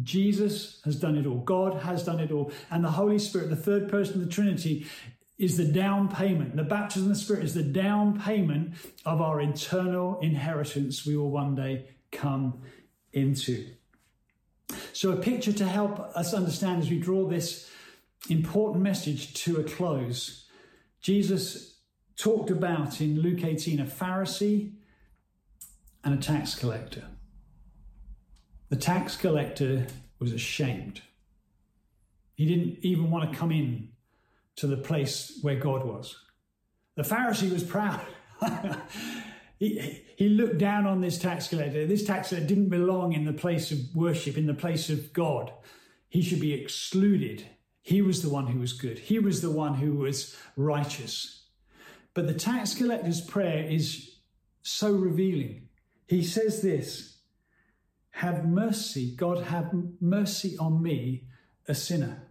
Jesus 0.05 0.81
has 0.85 0.97
done 0.97 1.17
it 1.17 1.27
all. 1.27 1.39
God 1.39 1.83
has 1.83 2.05
done 2.05 2.21
it 2.21 2.31
all. 2.31 2.53
And 2.71 2.85
the 2.85 2.91
Holy 2.91 3.19
Spirit, 3.19 3.51
the 3.51 3.57
third 3.57 3.89
person 3.89 4.21
of 4.21 4.29
the 4.29 4.33
Trinity, 4.33 4.87
is 5.39 5.57
the 5.57 5.65
down 5.65 6.09
payment. 6.09 6.57
The 6.57 6.65
baptism 6.65 7.11
of 7.11 7.17
the 7.17 7.23
Spirit 7.23 7.45
is 7.45 7.55
the 7.55 7.63
down 7.63 8.21
payment 8.21 8.75
of 9.05 9.21
our 9.21 9.41
eternal 9.41 10.19
inheritance 10.21 11.07
we 11.07 11.17
will 11.17 11.31
one 11.31 11.55
day 11.55 11.87
come 12.11 12.63
into. 13.13 13.71
So, 14.93 15.13
a 15.13 15.17
picture 15.17 15.53
to 15.53 15.65
help 15.65 16.01
us 16.01 16.35
understand 16.35 16.83
as 16.83 16.91
we 16.91 16.99
draw 16.99 17.27
this 17.27 17.71
important 18.29 18.83
message 18.83 19.33
to 19.45 19.59
a 19.59 19.65
close. 19.65 20.47
Jesus 21.01 21.77
talked 22.17 22.51
about 22.51 23.01
in 23.01 23.21
Luke 23.21 23.45
18 23.45 23.81
a 23.81 23.85
Pharisee 23.85 24.73
and 26.05 26.15
a 26.15 26.23
tax 26.23 26.55
collector. 26.55 27.05
The 28.69 28.77
tax 28.77 29.17
collector 29.17 29.87
was 30.19 30.33
ashamed. 30.33 31.01
He 32.35 32.45
didn't 32.45 32.79
even 32.83 33.11
want 33.11 33.31
to 33.31 33.39
come 33.39 33.53
in 33.53 33.91
to 34.59 34.67
the 34.67 34.77
place 34.77 35.39
where 35.43 35.55
God 35.55 35.85
was. 35.85 36.17
The 36.97 37.05
Pharisee 37.05 37.53
was 37.53 37.63
proud. 37.63 38.01
he, 39.59 40.03
he 40.17 40.29
looked 40.29 40.59
down 40.59 40.85
on 40.85 41.01
this 41.01 41.17
tax 41.17 41.47
collector. 41.47 41.87
This 41.87 42.05
tax 42.05 42.31
collector 42.31 42.49
didn't 42.49 42.69
belong 42.69 43.13
in 43.13 43.25
the 43.25 43.33
place 43.33 43.71
of 43.71 43.79
worship, 43.95 44.37
in 44.37 44.47
the 44.47 44.55
place 44.55 44.91
of 44.91 45.13
God. 45.13 45.53
He 46.09 46.23
should 46.23 46.41
be 46.41 46.55
excluded. 46.55 47.47
He 47.83 48.03
was 48.03 48.21
the 48.21 48.31
one 48.31 48.49
who 48.49 48.59
was 48.59 48.73
good. 48.73 48.99
He 48.99 49.21
was 49.21 49.43
the 49.43 49.51
one 49.51 49.75
who 49.75 49.95
was 49.95 50.37
righteous. 50.57 51.47
But 52.13 52.27
the 52.27 52.35
tax 52.35 52.75
collector's 52.75 53.21
prayer 53.21 53.65
is 53.65 54.17
so 54.63 54.91
revealing. 54.91 55.69
He 56.09 56.25
says 56.25 56.63
this 56.63 57.19
Have 58.11 58.45
mercy, 58.45 59.15
God, 59.15 59.45
have 59.45 59.73
mercy 60.01 60.57
on 60.59 60.83
me, 60.83 61.29
a 61.69 61.77
sinner. 61.77 62.25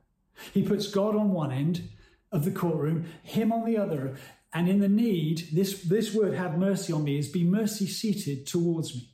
He 0.54 0.62
puts 0.62 0.88
God 0.88 1.16
on 1.16 1.32
one 1.32 1.54
end 1.54 1.90
of 2.32 2.46
the 2.46 2.52
courtroom, 2.52 3.06
him 3.24 3.52
on 3.52 3.66
the 3.66 3.78
other. 3.78 4.18
And 4.54 4.70
in 4.70 4.80
the 4.80 4.90
need, 4.90 5.50
this, 5.54 5.84
this 5.84 6.14
word, 6.14 6.34
have 6.34 6.58
mercy 6.58 6.94
on 6.94 7.04
me, 7.04 7.18
is 7.18 7.30
be 7.30 7.44
mercy 7.44 7.88
seated 7.88 8.48
towards 8.48 8.96
me. 8.96 9.10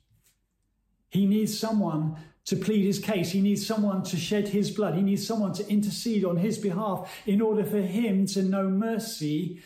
He 1.09 1.25
needs 1.25 1.57
someone 1.57 2.17
to 2.45 2.55
plead 2.55 2.85
his 2.85 2.99
case. 2.99 3.31
He 3.31 3.41
needs 3.41 3.65
someone 3.65 4.03
to 4.03 4.17
shed 4.17 4.49
his 4.49 4.71
blood. 4.71 4.95
He 4.95 5.01
needs 5.01 5.25
someone 5.25 5.53
to 5.53 5.67
intercede 5.67 6.25
on 6.25 6.37
his 6.37 6.57
behalf 6.57 7.21
in 7.25 7.41
order 7.41 7.63
for 7.63 7.81
him 7.81 8.25
to 8.27 8.43
know 8.43 8.69
mercy 8.69 9.61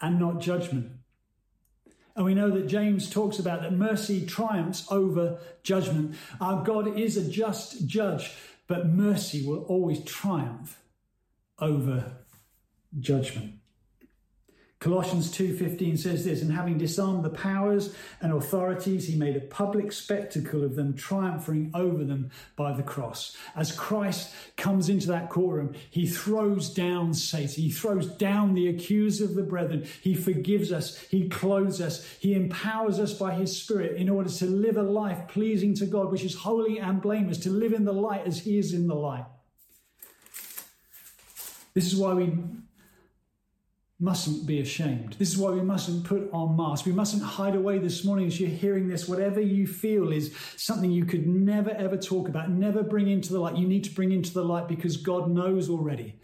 and 0.00 0.18
not 0.18 0.40
judgment. 0.40 0.92
And 2.16 2.24
we 2.24 2.34
know 2.34 2.50
that 2.50 2.66
James 2.66 3.08
talks 3.08 3.38
about 3.38 3.62
that 3.62 3.72
mercy 3.72 4.26
triumphs 4.26 4.90
over 4.90 5.38
judgment. 5.62 6.16
Our 6.40 6.64
God 6.64 6.98
is 6.98 7.16
a 7.16 7.30
just 7.30 7.86
judge, 7.86 8.32
but 8.66 8.88
mercy 8.88 9.46
will 9.46 9.62
always 9.64 10.02
triumph 10.02 10.82
over 11.60 12.16
judgment. 12.98 13.54
Colossians 14.80 15.32
2:15 15.32 15.96
says 15.96 16.24
this, 16.24 16.40
and 16.40 16.52
having 16.52 16.78
disarmed 16.78 17.24
the 17.24 17.30
powers 17.30 17.92
and 18.20 18.32
authorities, 18.32 19.08
he 19.08 19.16
made 19.16 19.34
a 19.34 19.40
public 19.40 19.90
spectacle 19.90 20.62
of 20.62 20.76
them, 20.76 20.94
triumphing 20.94 21.72
over 21.74 22.04
them 22.04 22.30
by 22.54 22.72
the 22.72 22.84
cross. 22.84 23.36
As 23.56 23.72
Christ 23.72 24.32
comes 24.56 24.88
into 24.88 25.08
that 25.08 25.30
courtroom, 25.30 25.74
he 25.90 26.06
throws 26.06 26.72
down 26.72 27.12
Satan, 27.12 27.64
he 27.64 27.72
throws 27.72 28.06
down 28.06 28.54
the 28.54 28.68
accuser 28.68 29.24
of 29.24 29.34
the 29.34 29.42
brethren, 29.42 29.84
he 30.00 30.14
forgives 30.14 30.70
us, 30.70 30.96
he 31.10 31.28
clothes 31.28 31.80
us, 31.80 32.06
he 32.20 32.34
empowers 32.34 33.00
us 33.00 33.12
by 33.12 33.34
his 33.34 33.60
spirit 33.60 33.96
in 33.96 34.08
order 34.08 34.30
to 34.30 34.46
live 34.46 34.76
a 34.76 34.82
life 34.84 35.26
pleasing 35.26 35.74
to 35.74 35.86
God, 35.86 36.12
which 36.12 36.22
is 36.22 36.36
holy 36.36 36.78
and 36.78 37.02
blameless, 37.02 37.38
to 37.38 37.50
live 37.50 37.72
in 37.72 37.84
the 37.84 37.92
light 37.92 38.24
as 38.28 38.38
he 38.38 38.58
is 38.58 38.72
in 38.72 38.86
the 38.86 38.94
light. 38.94 39.26
This 41.74 41.92
is 41.92 41.96
why 41.96 42.14
we 42.14 42.32
mustn't 44.00 44.46
be 44.46 44.60
ashamed. 44.60 45.14
This 45.18 45.32
is 45.32 45.38
why 45.38 45.50
we 45.50 45.60
mustn't 45.60 46.04
put 46.04 46.30
on 46.32 46.56
masks. 46.56 46.86
We 46.86 46.92
mustn't 46.92 47.22
hide 47.22 47.56
away 47.56 47.78
this 47.78 48.04
morning 48.04 48.26
as 48.28 48.38
you're 48.38 48.48
hearing 48.48 48.88
this. 48.88 49.08
Whatever 49.08 49.40
you 49.40 49.66
feel 49.66 50.12
is 50.12 50.32
something 50.56 50.90
you 50.90 51.04
could 51.04 51.26
never 51.26 51.70
ever 51.70 51.96
talk 51.96 52.28
about, 52.28 52.50
never 52.50 52.82
bring 52.82 53.08
into 53.08 53.32
the 53.32 53.40
light. 53.40 53.56
You 53.56 53.66
need 53.66 53.84
to 53.84 53.90
bring 53.90 54.12
into 54.12 54.32
the 54.32 54.44
light 54.44 54.68
because 54.68 54.96
God 54.96 55.30
knows 55.30 55.68
already. 55.68 56.14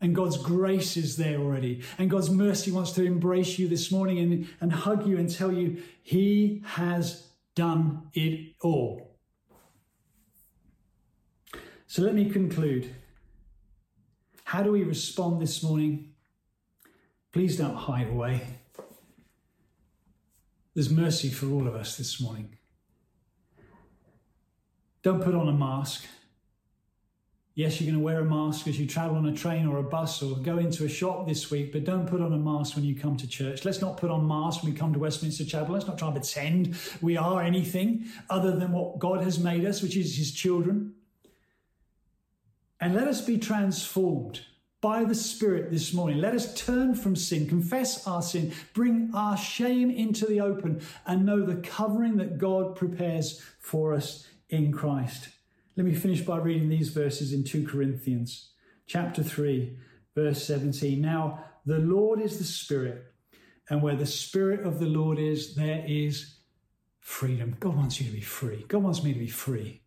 And 0.00 0.14
God's 0.14 0.38
grace 0.38 0.96
is 0.96 1.16
there 1.16 1.38
already. 1.38 1.82
And 1.98 2.08
God's 2.08 2.30
mercy 2.30 2.70
wants 2.70 2.92
to 2.92 3.04
embrace 3.04 3.58
you 3.58 3.68
this 3.68 3.90
morning 3.90 4.18
and, 4.18 4.48
and 4.60 4.72
hug 4.72 5.06
you 5.06 5.18
and 5.18 5.28
tell 5.28 5.52
you 5.52 5.82
He 6.02 6.62
has 6.64 7.26
done 7.56 8.08
it 8.14 8.54
all. 8.62 9.18
So 11.88 12.02
let 12.02 12.14
me 12.14 12.30
conclude. 12.30 12.94
How 14.44 14.62
do 14.62 14.70
we 14.70 14.84
respond 14.84 15.42
this 15.42 15.62
morning? 15.62 16.09
Please 17.32 17.56
don't 17.56 17.76
hide 17.76 18.08
away. 18.08 18.42
There's 20.74 20.90
mercy 20.90 21.28
for 21.28 21.46
all 21.46 21.68
of 21.68 21.74
us 21.74 21.96
this 21.96 22.20
morning. 22.20 22.56
Don't 25.02 25.22
put 25.22 25.34
on 25.34 25.48
a 25.48 25.52
mask. 25.52 26.04
Yes, 27.54 27.80
you're 27.80 27.90
going 27.90 28.00
to 28.00 28.04
wear 28.04 28.20
a 28.20 28.24
mask 28.24 28.66
as 28.68 28.80
you 28.80 28.86
travel 28.86 29.16
on 29.16 29.26
a 29.26 29.34
train 29.34 29.66
or 29.66 29.78
a 29.78 29.82
bus 29.82 30.22
or 30.22 30.36
go 30.38 30.58
into 30.58 30.84
a 30.84 30.88
shop 30.88 31.26
this 31.28 31.50
week, 31.50 31.72
but 31.72 31.84
don't 31.84 32.06
put 32.06 32.20
on 32.20 32.32
a 32.32 32.38
mask 32.38 32.74
when 32.74 32.84
you 32.84 32.94
come 32.94 33.16
to 33.16 33.28
church. 33.28 33.64
Let's 33.64 33.80
not 33.80 33.96
put 33.96 34.10
on 34.10 34.26
masks 34.26 34.62
when 34.62 34.72
we 34.72 34.78
come 34.78 34.92
to 34.92 34.98
Westminster 34.98 35.44
Chapel. 35.44 35.74
Let's 35.74 35.86
not 35.86 35.98
try 35.98 36.08
and 36.08 36.16
pretend 36.16 36.76
we 37.00 37.16
are 37.16 37.42
anything 37.42 38.06
other 38.28 38.56
than 38.56 38.72
what 38.72 38.98
God 38.98 39.22
has 39.22 39.38
made 39.38 39.64
us, 39.64 39.82
which 39.82 39.96
is 39.96 40.16
His 40.16 40.32
children. 40.32 40.94
And 42.80 42.94
let 42.94 43.08
us 43.08 43.20
be 43.20 43.38
transformed 43.38 44.40
by 44.80 45.04
the 45.04 45.14
Spirit 45.14 45.70
this 45.70 45.92
morning. 45.92 46.18
Let 46.18 46.34
us 46.34 46.54
turn 46.54 46.94
from 46.94 47.14
sin, 47.14 47.46
confess 47.46 48.06
our 48.06 48.22
sin, 48.22 48.52
bring 48.72 49.10
our 49.14 49.36
shame 49.36 49.90
into 49.90 50.26
the 50.26 50.40
open, 50.40 50.80
and 51.06 51.26
know 51.26 51.44
the 51.44 51.56
covering 51.56 52.16
that 52.16 52.38
God 52.38 52.76
prepares 52.76 53.42
for 53.58 53.92
us 53.92 54.26
in 54.48 54.72
Christ. 54.72 55.28
Let 55.76 55.86
me 55.86 55.94
finish 55.94 56.22
by 56.22 56.38
reading 56.38 56.68
these 56.68 56.88
verses 56.88 57.32
in 57.32 57.44
2 57.44 57.66
Corinthians 57.66 58.50
chapter 58.86 59.22
3, 59.22 59.76
verse 60.14 60.44
17. 60.44 61.00
Now, 61.00 61.44
the 61.66 61.78
Lord 61.78 62.20
is 62.20 62.38
the 62.38 62.44
Spirit, 62.44 63.04
and 63.68 63.82
where 63.82 63.96
the 63.96 64.06
Spirit 64.06 64.66
of 64.66 64.78
the 64.78 64.86
Lord 64.86 65.18
is, 65.18 65.54
there 65.54 65.84
is 65.86 66.36
freedom. 66.98 67.56
God 67.60 67.76
wants 67.76 68.00
you 68.00 68.06
to 68.06 68.12
be 68.12 68.20
free. 68.20 68.64
God 68.66 68.82
wants 68.82 69.04
me 69.04 69.12
to 69.12 69.18
be 69.18 69.28
free. 69.28 69.79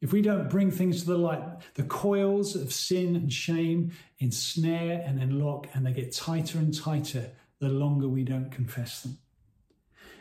If 0.00 0.12
we 0.12 0.20
don't 0.20 0.50
bring 0.50 0.70
things 0.70 1.00
to 1.00 1.06
the 1.06 1.18
light, 1.18 1.42
the 1.74 1.82
coils 1.82 2.54
of 2.54 2.72
sin 2.72 3.16
and 3.16 3.32
shame 3.32 3.92
ensnare 4.18 5.02
and 5.06 5.20
enlock, 5.20 5.68
and 5.74 5.86
they 5.86 5.92
get 5.92 6.12
tighter 6.12 6.58
and 6.58 6.74
tighter 6.74 7.30
the 7.60 7.68
longer 7.68 8.08
we 8.08 8.22
don't 8.22 8.50
confess 8.50 9.02
them. 9.02 9.18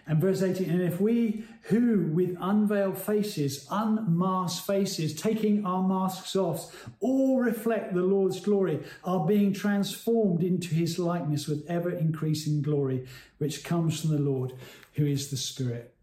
And 0.08 0.22
verse 0.22 0.44
18, 0.44 0.70
and 0.70 0.82
if 0.82 1.02
we 1.02 1.46
who 1.64 2.12
with 2.14 2.38
unveiled 2.40 2.98
faces, 2.98 3.68
unmasked 3.72 4.66
faces, 4.66 5.16
taking 5.16 5.66
our 5.66 5.82
masks 5.82 6.36
off, 6.36 6.88
all 7.00 7.40
reflect 7.40 7.96
the 7.96 8.04
Lord's 8.04 8.40
glory, 8.40 8.84
are 9.04 9.26
being 9.26 9.52
transformed 9.52 10.44
into 10.44 10.76
his 10.76 11.00
likeness 11.00 11.48
with 11.48 11.66
ever 11.68 11.90
increasing 11.90 12.62
glory, 12.62 13.08
which 13.40 13.64
comes 13.64 14.00
from 14.00 14.12
the 14.12 14.22
Lord, 14.22 14.54
who 14.94 15.08
is 15.08 15.32
the 15.32 15.38
Spirit. 15.38 15.96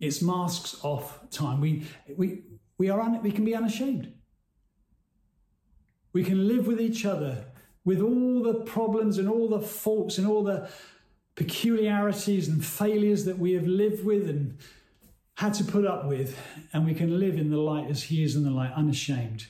It's 0.00 0.22
masks 0.22 0.82
off 0.82 1.28
time. 1.30 1.60
We, 1.60 1.86
we, 2.16 2.44
we, 2.78 2.90
are 2.90 3.00
un- 3.00 3.22
we 3.22 3.32
can 3.32 3.44
be 3.44 3.54
unashamed. 3.54 4.12
We 6.12 6.24
can 6.24 6.46
live 6.46 6.66
with 6.66 6.80
each 6.80 7.04
other 7.04 7.46
with 7.84 8.00
all 8.00 8.42
the 8.42 8.54
problems 8.54 9.18
and 9.18 9.28
all 9.28 9.48
the 9.48 9.60
faults 9.60 10.16
and 10.18 10.26
all 10.26 10.42
the 10.42 10.68
peculiarities 11.34 12.48
and 12.48 12.64
failures 12.64 13.24
that 13.24 13.38
we 13.38 13.52
have 13.52 13.66
lived 13.66 14.04
with 14.04 14.28
and 14.28 14.58
had 15.36 15.52
to 15.52 15.64
put 15.64 15.84
up 15.84 16.06
with, 16.06 16.38
and 16.72 16.86
we 16.86 16.94
can 16.94 17.18
live 17.18 17.36
in 17.36 17.50
the 17.50 17.58
light 17.58 17.90
as 17.90 18.04
He 18.04 18.22
is 18.22 18.36
in 18.36 18.44
the 18.44 18.50
light, 18.50 18.72
unashamed, 18.76 19.46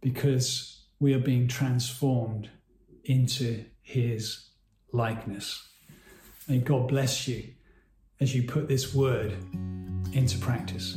because 0.00 0.84
we 0.98 1.12
are 1.12 1.18
being 1.18 1.48
transformed 1.48 2.48
into 3.04 3.64
His 3.82 4.48
likeness. 4.90 5.68
May 6.48 6.58
God 6.58 6.88
bless 6.88 7.28
you 7.28 7.44
as 8.20 8.34
you 8.34 8.42
put 8.42 8.68
this 8.68 8.94
word 8.94 9.36
into 10.14 10.38
practice. 10.38 10.96